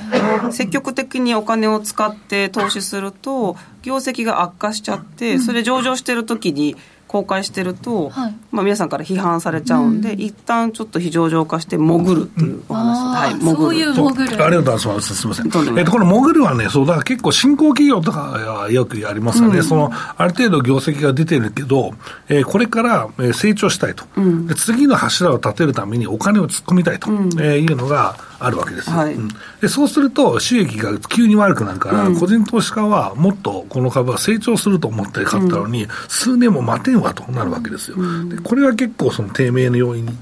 [0.50, 6.76] 積極的にお金を使って投資すると、業績が悪化しちゃって、それ上場してる時に、
[7.12, 13.56] 公開してると、はい、まあ、皆さんから批判されちゃうんで、うん、一旦ちょっと非常上化して潜るっていうお話、うん、はい、潜る。
[13.56, 14.44] そういう潜る。
[14.44, 21.92] ありがとうございますすみません、えっと、この潜るはねそうだから結構新興企業とかはよくやりますよね、うん、そのある程度業績が出てるけど、
[22.30, 24.04] えー、これから成長したいと、
[24.46, 27.10] で次の柱を立てるためにお金を突っ込みたいと、
[27.42, 29.16] えいうのがあるわけですよ、はい、
[29.60, 37.96] でそうすると収益が急に悪くなるから、個人投資家はもっとこの株は成長すると思って買ったのに、数年も待てんわとなるわけですよ、
[38.28, 40.12] でこれは結構その低迷の要因に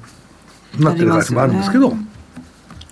[0.79, 1.93] なってる会社もあるんですけど、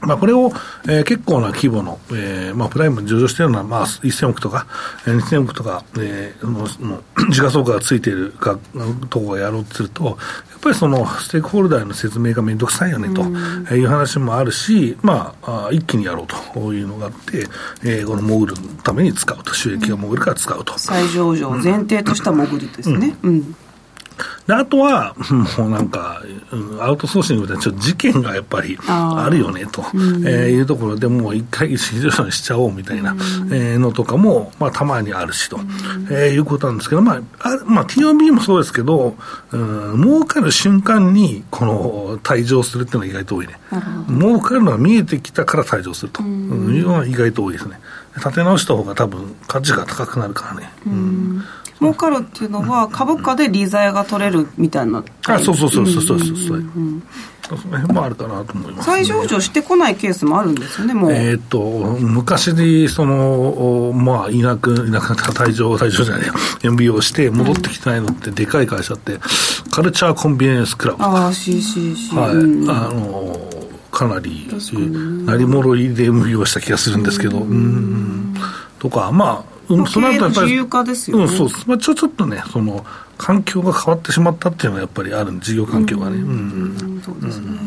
[0.00, 0.52] まあ、これを、
[0.84, 4.66] えー、結構な規模の、えーまあ、プライムに上場しているのは、まあ、1000億とか、
[5.06, 8.58] えー、2000億とか、えー、のの 時価総額がついているか
[9.10, 10.16] ところをやろうとすると、やっ
[10.60, 13.22] ぱりそのステークホルダーの説明がめんどくさいよねと
[13.74, 17.46] いう話もあるし、まあ、一気にやろうというのがあって、
[17.84, 20.78] えー、この潜るために使うと、収益が潜るから使うと。
[20.78, 23.16] 再上場前提とした潜りですね。
[23.22, 23.56] うん、うん
[24.46, 25.14] であとは、
[25.58, 26.22] もうなんか、
[26.80, 29.84] アウトソーシングでちょっと事件がやっぱりあるよねと、
[30.26, 33.16] えいうところでもう一回市場にしちゃおうみたいな、
[33.52, 35.60] えのとかも、まあ、たまにあるしと、
[36.10, 39.16] えいうことなんですけど、まあ、あまあ、TOB もそうですけど、
[39.52, 43.54] うん、儲かる瞬間にこの退場するっていうのは意外と多いね。
[44.08, 46.22] 儲かるのが見えてきたから退場すると。
[46.22, 46.24] い
[46.80, 47.80] うのは意外と多いですね。
[48.16, 50.70] 立て直した方が多分価値が高くなるからね。
[50.86, 51.44] うん
[51.80, 56.36] 儲かるっていうのは株価で利ザヤが取れるみたいなあそうそうそうそうそうそう、
[57.56, 61.12] その辺もあるかなと思います、再上場してこないケースもあるんですよね、もう。
[61.12, 61.60] えーっと、
[62.00, 69.18] 昔に、その、まあ、いなく、いなくなった退場、退場じゃないや、MBO して戻ってきてないのって、でかい会社って、
[69.70, 71.02] カルチャーコンビニエンスクラブ。
[71.02, 72.14] はああ、CCC。
[72.14, 72.34] い。
[72.34, 73.40] うんあの、
[73.90, 74.48] かなり、
[75.24, 78.34] なりもろいで MBO した気がするんですけど、うん。
[78.78, 81.48] とか、まあ、うん、その後やっぱり、自由化ですよねうん、そう。
[81.66, 82.84] まあ、ちょ、ちょっとね、その、
[83.18, 86.16] 環境が変わってしまったっていうのはやっぱりある事業環境がね。
[86.16, 86.26] うんう
[86.96, 87.58] んそうですね。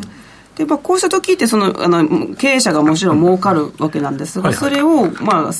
[0.56, 4.70] でまあ、こうした時ってそのあの経営者がもちろん儲かるわけなんですが、はいはい。
[4.70, 5.52] それを、まあ、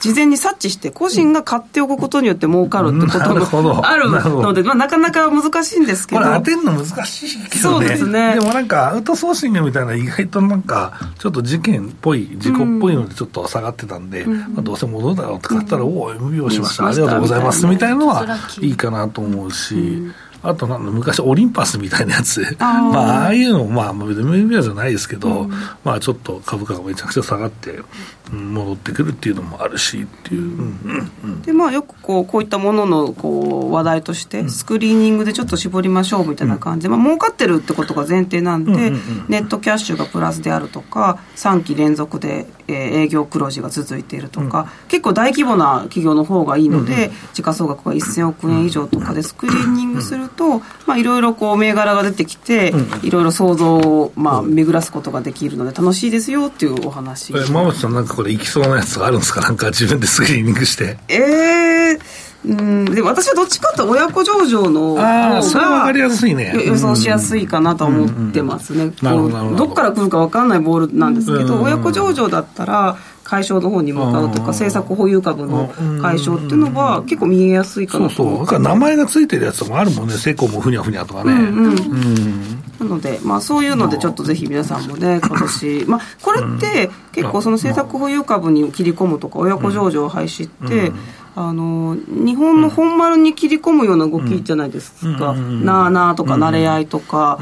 [0.00, 3.74] 事前に察知して個人が買っておくことによって儲かるってことなるほど。
[3.74, 4.08] もある。
[4.10, 6.22] ので、まあ、なかなか難しいんですけど。
[6.22, 7.84] これ当てるの難しいけどね。
[7.84, 8.34] そうですね。
[8.36, 16.86] でもなんか、アウトソーシングみたいな意外となんか、ちょっと事件っぽい、事故っぽいのでちょっと下がってたんで、まあ、どうせ戻るだろうって買ったら、おお、MBO しました、う。
[16.86, 16.88] ん。
[16.90, 18.26] ありがとうございます、みたいなのは
[18.62, 20.10] いいかなと思うし、
[20.42, 22.82] あとなんだ、昔オリンパスみたいなやつ、あー。
[22.92, 25.48] まあ、ああいうのも、まあ、別に MBO じゃないですけど、
[25.84, 27.80] まあ、ちょっと株価がめちゃくちゃ下がって、
[28.32, 30.42] うん戻ってくるっていうのもあるしっていう。
[30.42, 30.48] うん。
[30.48, 31.42] うんうん。
[31.42, 36.84] でまあ、よくこうこういったもののこう話題としてスクリーニングでちょっと絞りましょうみたいな感じ。
[36.84, 57.32] で、まあ儲かってるってことが前提なんで、うんうんうんネットキャッシュがプラスであるとか3期連続で、えー営業黒字が続いているとか、結構大規模な企業の方がいいので、時価総額が1000億円以上とかでスクリーニングすると、まあ、いろいろこう銘柄が出てきて、いろいろ想像を、まあ、巡らすことができるので楽しいですよっていうお話。
[57.34, 59.40] え馬渕さんなんかこれいきそうなやつがあるんですか？
[59.40, 60.98] なんか自分でスクリーニングして。
[61.08, 61.98] ええ
[62.46, 66.52] うん、でも私はどっちかと親子上場のああ、方それは分かりがやすいね。
[66.54, 68.92] よ予想しやすいかなと思ってますね、う
[69.56, 75.70] どっから来るか分かんないボールなんですけど、うん親子上場だったら解消の方に向かうとうんか政策保有株の
[76.00, 78.38] 解消っていうのは結構見えやすいかなとそうそう。
[78.40, 80.14] だから名前がついてるやつもあるもんね。
[80.14, 81.32] セコもふにゃふにゃとかね。
[81.32, 81.74] うん。
[82.78, 90.92] なので、まあ、そういうのでちょっとぜひ皆さんもね今年、まあ、これって結構その政策保有株に切り込むとか親子上場廃止って、
[91.40, 97.38] あの日本の本丸に切り込むような動きじゃないですか、なあなあとかなれ合いとか、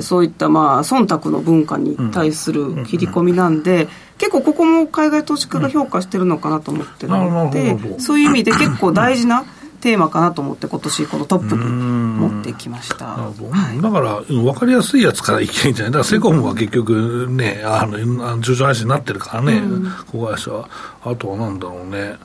[0.00, 3.88] そういったまあ忖度の文化に対する切り込みなんで、
[4.18, 9.46] 結構ここも海外投資家が評価してるのかなと思ってるのでそういう意味で結構大事な
[9.80, 12.96] テーマかなと思って今年このトップに持ってきました。
[12.96, 19.62] だから、うん分かりやすいやつからいけないんじゃないだからセコムは結局ね、あの、あの上場配信になってるからね、
[20.10, 20.68] 子会社は。
[21.04, 22.16] あとはなんだろうね、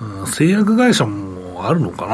[0.00, 2.06] うん、製薬会社もあるのか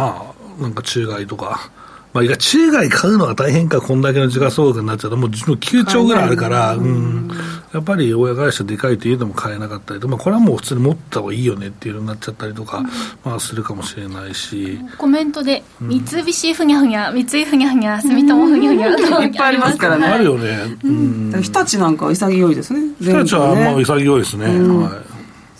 [0.58, 0.64] な？
[0.64, 1.70] なんか中外とか。
[2.14, 7.30] まあ、いや、中外買うのは大変か、こんだけの時価総額になっちゃうと、もう9兆ぐらいあるから、うん。
[7.74, 12.82] やっぱり親会社でかいというのも買えなかったりと、まあ、これはもう普通に持った方がいいよねっていうのになっちゃったりとか、
[13.22, 14.78] まあ、するかもしれないし。
[14.96, 20.58] コメントで、三菱ふにゃふにゃ、三井ふにゃふにゃ、住友ふにゃふにゃといっぱいありますからねあるよね。
[20.84, 21.32] うん。
[21.42, 22.94] 日立なんかは潔いですね。
[22.98, 24.46] 日立はまあ潔いですね。
[24.46, 25.15] うんはい。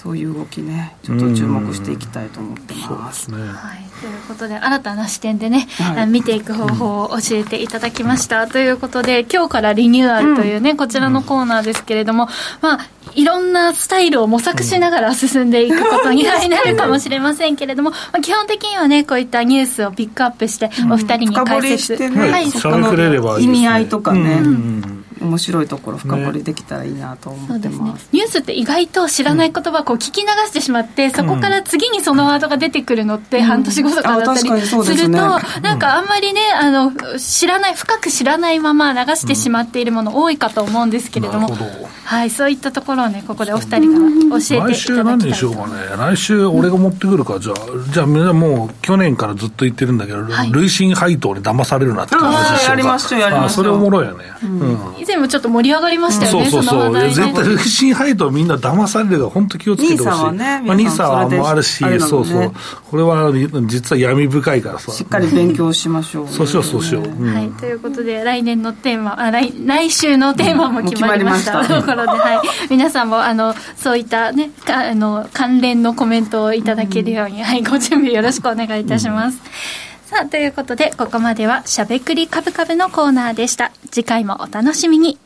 [0.07, 3.29] そういう動きね、ちょっと注目していきたいと思ってます。
[3.29, 3.39] ね。
[3.39, 6.03] はい、ということで新たな視点でね、はい。
[6.03, 12.29] あ見ていく方法を教えていただきました、ということで今日からリニューアルというね、こちらのコーナーですけれども、
[12.61, 12.87] まあ
[13.17, 22.51] いろんなスタイルを模索しながら進んでいくことになるかもしれませんけれども、まあ、基本的にはねこういったニュースをピックアップしてお二人に深掘解説、りしてね、はい。
[22.53, 28.09] その意味合いとかね、うん面白いところ深掘りできたらいいなと思ってそうですねます。
[28.13, 41.49] ニュースって意外と知らない言葉をこう聞き流してしまって、そこから次にそのワードが出てくるのって半年後とかだったりあ確かにそうですねすると、なんかあんまりねあの知らない深く知らないまま流してしまっているもの多いかと思うんですけれども、
[42.05, 46.15] はい、そういったところをねここでお二人から教えてい来週ただ何にしきたいと思いようかね。
[46.15, 47.39] 来週俺が持ってくるか。
[47.39, 47.57] じゃあ、
[47.93, 52.53] じゃあみんなもう去年からずっと言ってるんだけど、はい累進配当に騙されるなって話しようか。
[52.53, 54.25] あーやりましょうやりましょうあそれおもろいよね。
[54.43, 55.06] うん。
[55.07, 56.79] 以前もちょっと盛り上がりましたよね、そうそうそう。
[56.79, 60.09] の話題ね絶対累進配当みんな騙されるから本当気をつけてほしい。
[60.09, 62.53] NISA はねまあ、皆さんはそれでもあるし、ねそうそう。
[62.91, 63.33] これは
[63.67, 64.91] 実は闇深いからさ。
[64.91, 67.05] しっかり勉強しましょう、そうしようそうしよう。
[67.05, 79.39] うんはい、ということで来年のテーマあ来来週のテーマも決まりましたところで、はい、皆さんもあのそういった、ね、かあの関連のコメントをいただけるように、はい、ご準備よろしくお願いいたします。
[80.07, 83.73] さあということでここまでは「しゃべくりカブカブ」のコーナーでした。
[83.91, 85.19] 次回もお楽しみに。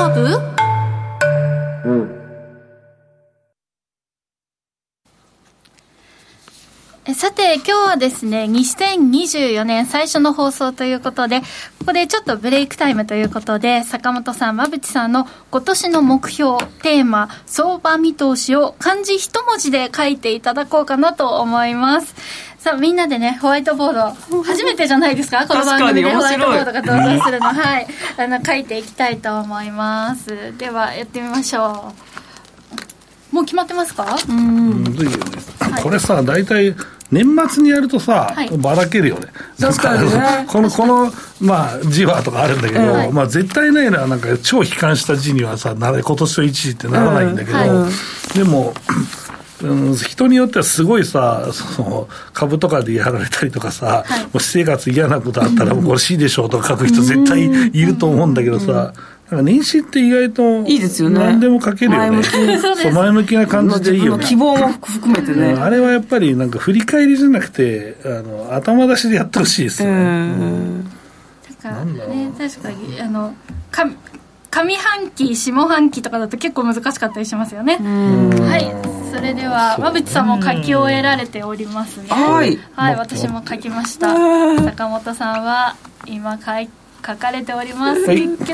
[0.00, 0.22] 株
[1.84, 2.20] うん
[7.14, 22.14] さて、今日はですね、2024年最初の放送ということで、ここでちょっとブレイクタイムということで、坂本さん、馬淵さんの今年の目標、テーマ、相場見通しを漢字一文字で書いていただこうかなと思います。
[22.60, 25.46] さあみんなでねホワイトボード初めてじゃないですか？
[25.48, 27.46] この番組でホワイトボードが登場するの。
[27.46, 27.86] はい。
[28.18, 30.58] あの書いていきたいと思います。
[30.58, 31.94] ではやってみましょ
[33.32, 33.34] う。
[33.34, 34.18] もう決まってますか？
[34.28, 35.24] むずいよね、
[35.82, 36.76] これさ大体
[37.10, 38.50] 年末にやるとさ、はい。
[38.58, 39.28] ばらけるよね。
[39.58, 40.46] 確かにね。
[40.46, 47.90] このこのまあ字はとかあるんだけど、はいまあ絶対ないのはなんか超悲観した字にはさなれ今年と一時ってならないんだけど、うんは
[48.34, 48.38] い。
[48.38, 48.74] でも
[49.62, 54.20] うん、人によってはすごいさその株とかでやられたりとかさ、はい。
[54.22, 58.92] もう私生活嫌なことあったら もうこれ C でしょうとか書く人絶対いると思うんだけどさ、
[59.30, 61.20] なんか年始って意外といいですよね。
[61.20, 62.10] 何でも書けるよね。
[62.10, 62.58] 前向きに。
[62.58, 64.24] そう前向きな感じでいいよね。
[64.24, 65.52] 希望も含めてね。
[65.52, 70.78] うんあれはやっぱりなんか振り返りじゃなくてあの頭出しでやってほしいですうよね、ん。
[70.78, 70.84] なん。
[71.62, 72.16] かなんだろう。
[72.16, 73.34] ね確かにあの
[73.70, 73.86] か
[74.50, 77.76] 上半期下半期とかだと結構難しかったりしますよね。
[77.76, 79.14] はい。
[79.14, 81.98] それでは馬淵さんも書き終えられております。
[81.98, 82.58] ねはい。
[82.74, 82.96] はい。
[82.96, 84.08] 私も書きました。
[84.64, 85.76] 坂本さんは
[86.06, 86.68] 今書い
[87.06, 88.04] 書かれております、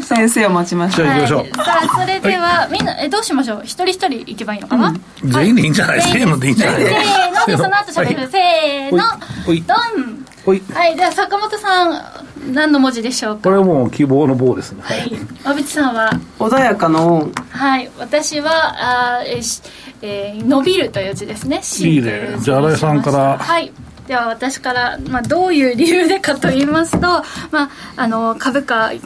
[0.03, 1.07] 先生を待ちましょう。
[1.09, 1.45] はい、さ
[1.83, 3.63] あそれでは、みんなえどうしましょう？
[3.65, 4.95] 一人一人行けばいいのかな、
[5.25, 6.85] 全員でいいんじゃない、せーのでいいんじゃない？
[6.85, 7.47] せーの。
[7.47, 8.29] でその後しゃべる、はい。
[8.31, 9.03] せーの。
[9.45, 9.61] ほい。
[9.63, 10.25] ドン。
[10.45, 10.63] ほい。
[10.73, 10.95] はい。
[10.95, 13.43] では坂本さん何の文字でしょうか？
[13.45, 15.13] これはもう希望の棒ですね、はい。
[15.45, 16.11] 馬淵さんは？
[16.39, 17.91] 穏やかなオンはい。
[17.99, 19.63] 私はあーえーし、
[20.03, 21.61] えー伸びるという字ですね。
[21.81, 22.37] いいね。
[22.41, 23.39] じゃあ新井さんから。
[23.39, 23.73] はい。
[24.07, 27.25] では私から、まあ、どういう理由でかと言いますと、ま
[27.55, 29.01] あ、あの株価、ね、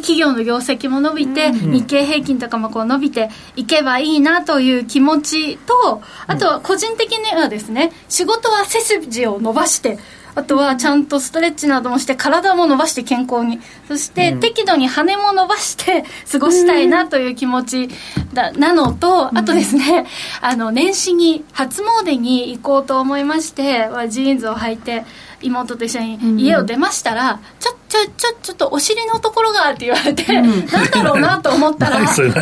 [0.00, 9.98] 企業の業績も伸びて、日経平均とかもこう伸びていけばいいなという気持ちとあとは個人的にはですね仕事は背筋を伸ばして
[10.34, 13.60] あとはちゃんとストレッチなどもして体も伸ばして健康に。
[13.88, 17.88] そして適度に羽も伸ばして 過ごしたいなという気持ち
[18.34, 20.06] だなのとあとですね
[20.42, 25.04] あの年始に初詣に行こうと思いましてジーンズを履いて
[25.42, 32.32] 妹と一緒に家を出ましたら、ちょちょちょちょっとお尻のところがって言われて、なんだろうなと思ったら ジー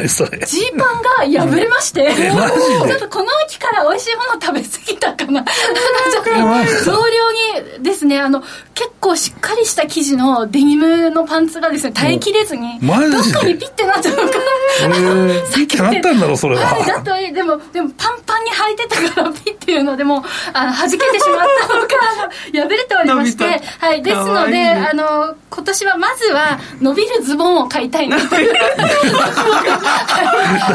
[0.78, 5.32] パンが破れまして、ちょっとこの秋から美味しいもの食べ過ぎたかな。
[5.32, 5.53] なんか
[6.11, 8.42] ちょっと増量にですね、あの、
[8.74, 14.44] 結構しっかりした生地のデニムのパンツがですね、耐えきれずに、どっかにピッてなっちゃうのかな。
[14.80, 16.66] えー、ピッてなったんだろそれは。
[16.66, 20.22] はい、だとでも、でもパンパンに履いてたから、ピッていうのでもう、
[20.53, 21.88] あの、弾けてしまったのか、
[22.53, 23.45] 破れておりまして、
[23.78, 28.53] はい、ですので、あの、今年はまずは、伸びるズボンを買いたいなという。
[28.53, 28.61] だ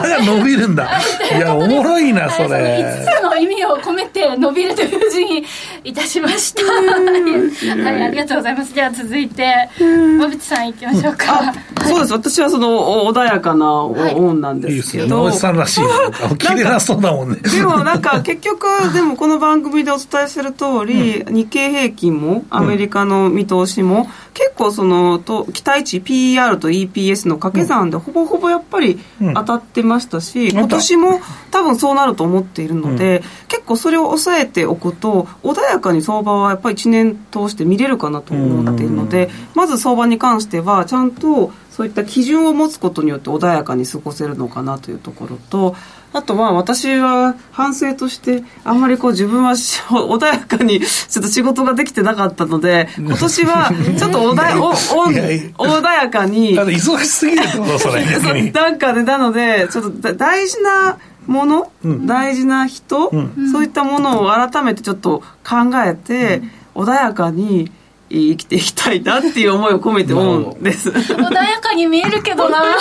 [0.01, 0.89] から伸びるんだ
[1.36, 5.43] いやおもろいなそはい、そのれ5つの意味を込めて伸びるという字に
[5.84, 6.64] いたしました。
[6.64, 8.74] はい、はい、ありがとうございます。
[8.74, 11.53] では続いて、馬淵さん行きましょうか。
[11.84, 12.13] そうです。
[12.13, 14.19] 私はそのお穏やかなオはい。
[14.19, 16.36] ンなんでいいですすけど、よ野口さんらしいな。
[16.38, 17.38] 綺麗なそうだもんね。
[17.38, 29.34] でもなんか結局でもこの番組でお伝えする通り、日経平均もアメリカの見通しも、結構そのと期待値 PER と EPS の掛け算でほぼほぼやっぱりうん。
[29.34, 31.19] 当たってましたし、うん今年も
[31.49, 41.51] 多分そうなると思っているので、結構それを抑えておくと穏やかに相場はやっぱり1年通して見れるかなと思っているので、まず相場に関してはちゃんと
[41.82, 45.75] そういった基準を持つことによって穏やかに過ごせるのかなというところと
[46.13, 54.57] あとは私は反省としてあんまりこう自分はし 穏やかにちょっと仕事ができてなかったので今年はちょっと穏や
[55.57, 58.05] 穏やかに忙しすぎるとそれ。
[58.53, 62.05] なんかでなのでちょっとだ大事なもの、うん。
[62.05, 63.51] 大事な人、うん。
[63.51, 66.43] そういったものを改めてちょっと考えて、
[66.75, 67.71] 穏やかに
[68.12, 70.89] 生きていきたいなっていう思いを込めてオンです。
[70.89, 72.59] 穏やかに見えるけどな。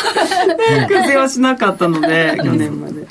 [0.89, 3.07] 風邪はしなかったので去年まで。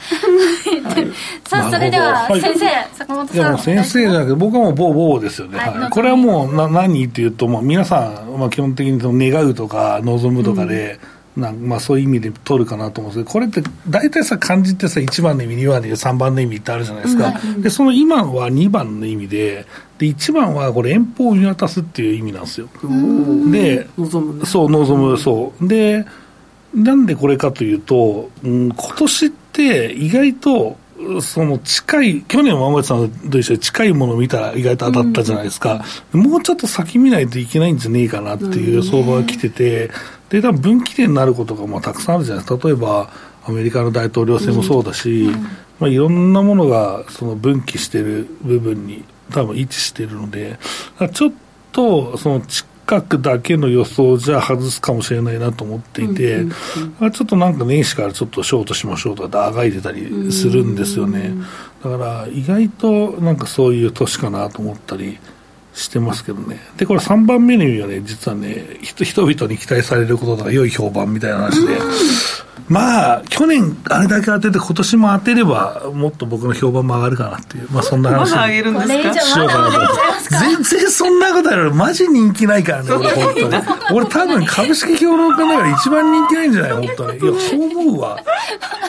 [1.48, 3.34] さあ、それでは、先生、坂本さ。
[3.34, 5.78] いやもうん先生じゃなくて僕はもうボーボーですよね、はい。
[5.78, 5.90] はい。
[5.90, 11.00] これはもうな何っていうともう皆さん、まあ、基本的にその願うとか望むとかで、
[11.38, 19.66] なんまあ、そういう意味で取るかなと思うんですけどこれって大体さ漢字ってさ1番の意味2番の意味3番の意味ってあるじゃないですか、でその今は2番の意味で
[19.98, 22.70] で1番はこれ遠方を見渡すっていう意味なんですよ。
[23.52, 24.46] で望むね。
[24.46, 25.68] そう望むそう。
[25.68, 26.06] で
[26.74, 30.78] なんでこれかというと、うん、今年って意外と
[31.22, 39.92] その近い去年は山口さんと一緒に近いものを見たら意外と当たったじゃないですか、もうちょっと先見ないといけないんじゃねえかなっていう相場が来てて、
[40.30, 43.10] で多分分岐点になることがまあたくさんあるじゃないですか例えば
[43.46, 45.30] アメリカの大統領選もそうだし、
[45.80, 50.58] まあ、いろんなものがその分岐してる部分に多分位置しているので、
[51.14, 51.34] ちょっ
[51.72, 56.54] とその近くだけの予想じゃ外すかもしれないなと思っていて、うん
[57.00, 61.34] うん、ちょっとなんか年始からちょっとショートしましょうとかあがいてたりするんですよね。
[61.84, 65.18] だから意外となんかそういう年かなと思ったり。
[65.74, 66.60] してますけどね。
[66.78, 71.80] で、これ3番目の意味はね、実はね、人々に期待されることが良い評判みたいな話で、
[72.70, 79.14] まあ、去年あれだけ当てて、今年も当てれば、もっと僕の評判も上がるかなっていう、まあそんな話まだ上げるんですか？
[79.22, 79.96] しようかなと。
[80.30, 83.64] 全然そんなことあるマジ人気ないからね、俺本当に。
[83.94, 87.18] 俺多分株式評論家の中で一番人気ないんじゃない本当に。
[87.20, 88.20] いや、そう思うわ。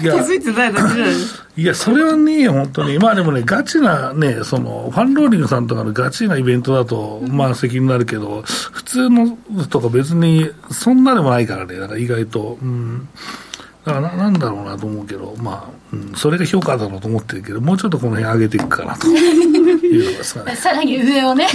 [0.02, 1.14] いや、気づいてないだけじゃない
[1.56, 2.98] いや、それはね、本当に。
[2.98, 9.36] まあでもね、ガチなね、その、ファンローリングさんとかのガチなイベントだと、まあ責任になるけど、普通の
[9.70, 12.58] とか別に、そんなでもないからね、だから意外と。
[12.60, 13.08] うん
[13.84, 20.54] だからななんだろうなと思うけど、まあ、うん、それが評価だろうと思ってるけど、もうちょっとこの辺上げていくかなと いうのですかね。
[20.54, 21.46] さらに上をね。
[21.46, 21.50] ね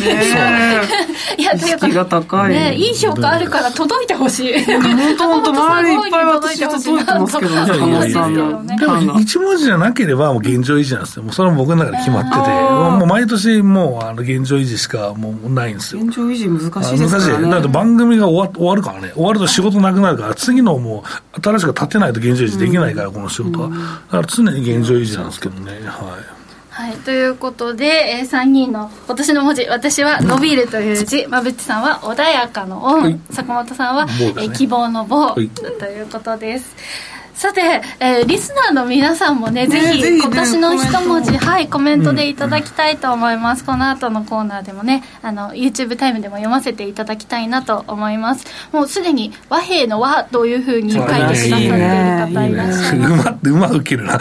[1.37, 4.63] いや、というか、が高い、ね、いい評価あるから届いてほしい。
[4.63, 11.23] 本当本当、周りいっぱい私届いてますけどね、でも、一文字じゃなければ、もう現状維持なんですよ。
[11.23, 16.01] もうそれも僕の中で決まってて、もう毎年もう、あの、現状維持しかもうないんですよ。
[16.03, 17.07] 現状維持難しいですからね。
[17.07, 17.51] 難しい。
[17.51, 19.11] だって番組が終わ終わるからね。
[19.13, 21.03] 終わると仕事なくなるから、次のも
[21.35, 23.69] う、新しく立てないと現状維持できないから、この仕事は。
[24.25, 25.71] 常に現状維持なんですけどね。
[25.87, 26.35] はい。
[26.75, 35.45] はい、ということで、えー、3人の今年の文字私は「伸びる」という字馬淵さんは「穏やかの恩」はい、坂本さんは、ね、えー、希望の棒」とい
[36.01, 36.75] うことです。
[37.35, 43.59] さて、えー、リスナーの皆さんもね、ねぜひ今年の一文字、はい、コメントでいただきたいと思います。
[43.59, 48.45] うん、この後のコーナーでもね、あの、YouTube タイムでも読ませていただきたいなと思います。
[48.71, 53.29] もうすでに和平の和というふうに書いてくださっている方いらっしゃいます。
[53.45, 54.15] うま、うまく切るな。
[54.15, 54.19] あ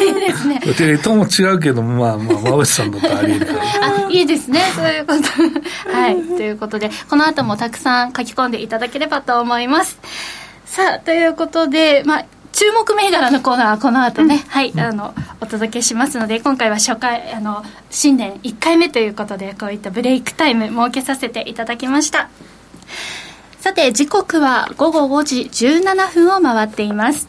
[0.00, 0.60] れですね。
[0.78, 3.62] テレ東も違うけど、まあまあ、馬渕さんだとあり得るから。
[4.06, 4.62] あ、いいですね。
[4.74, 5.92] そういうこと。
[5.92, 6.16] はい。
[6.16, 9.98] ということで、この後もたくさん書き込んでいただければと思います。
[10.68, 22.28] さあということで、まあ、注目銘柄のコーナーはこの後ね、うん、はい、あのお届けしますので今回は初回あの新年1回目ということでこういったブレイクタイム設けさせていただきました。
[23.58, 27.26] さて時刻は午後5時17分を回っています。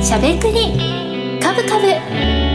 [0.00, 2.45] しゃべくりカブカブ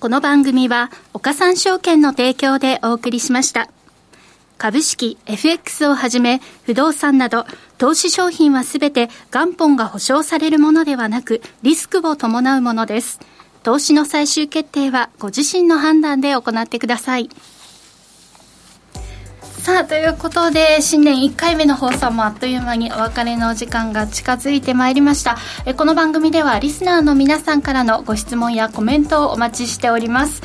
[0.00, 3.68] この番組は岡三証券の提供でお送りしました。
[4.56, 7.44] 株式、FX をはじめ不動産など
[7.76, 13.20] 投資商品はすべて元本が保証されるものではなくリスクを伴うものです。
[13.62, 17.28] 投資の最終決定はご自身の判断で行ってください。
[19.60, 25.36] さあということで新年1回目の放送もあっという間にお別れの時間が近づいてまいりました。
[25.66, 30.40] えこの番組ではリスナーの皆さんからのご質問やコメントをお待ちしております。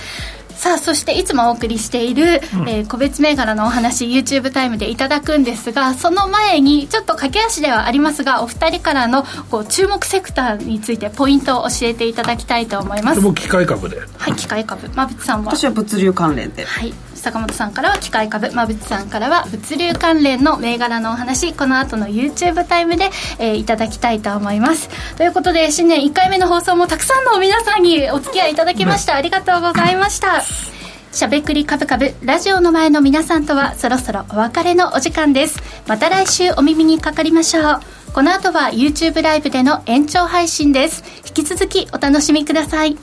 [0.49, 13.34] さあそしていつもお送りしている、うん、えー、個別銘柄のお話 YouTube タイムでいただくんですがその前にちょっと駆け足ではありますがお二人からのこう注目セクターについてポイントを教えていただきたいと思います。
[13.34, 13.99] 機械株で。
[14.18, 14.88] はい機械株。
[14.88, 15.55] 馬渕さんは？
[15.55, 16.66] 私は物流関連で。
[16.66, 16.93] はい
[17.26, 23.10] 坂本さんからは機械株馬渕さんからは物流関連の銘柄のお話この後の YouTube タイムで、
[23.40, 24.90] えー、いただきたいと思います。
[25.16, 30.42] ということで新年1回目の放送もたくさんの皆さんにお付き合いいただきました、ありがとうございました。
[30.42, 35.60] しゃべくりカブカブラジオの前の皆さんとはそろそろお別れのお時間です。
[35.88, 37.80] また来週お耳にかかりましょう。
[38.14, 41.04] この後は YouTube ライブでの延長配信です。
[41.26, 42.98] 引き続きお楽しみください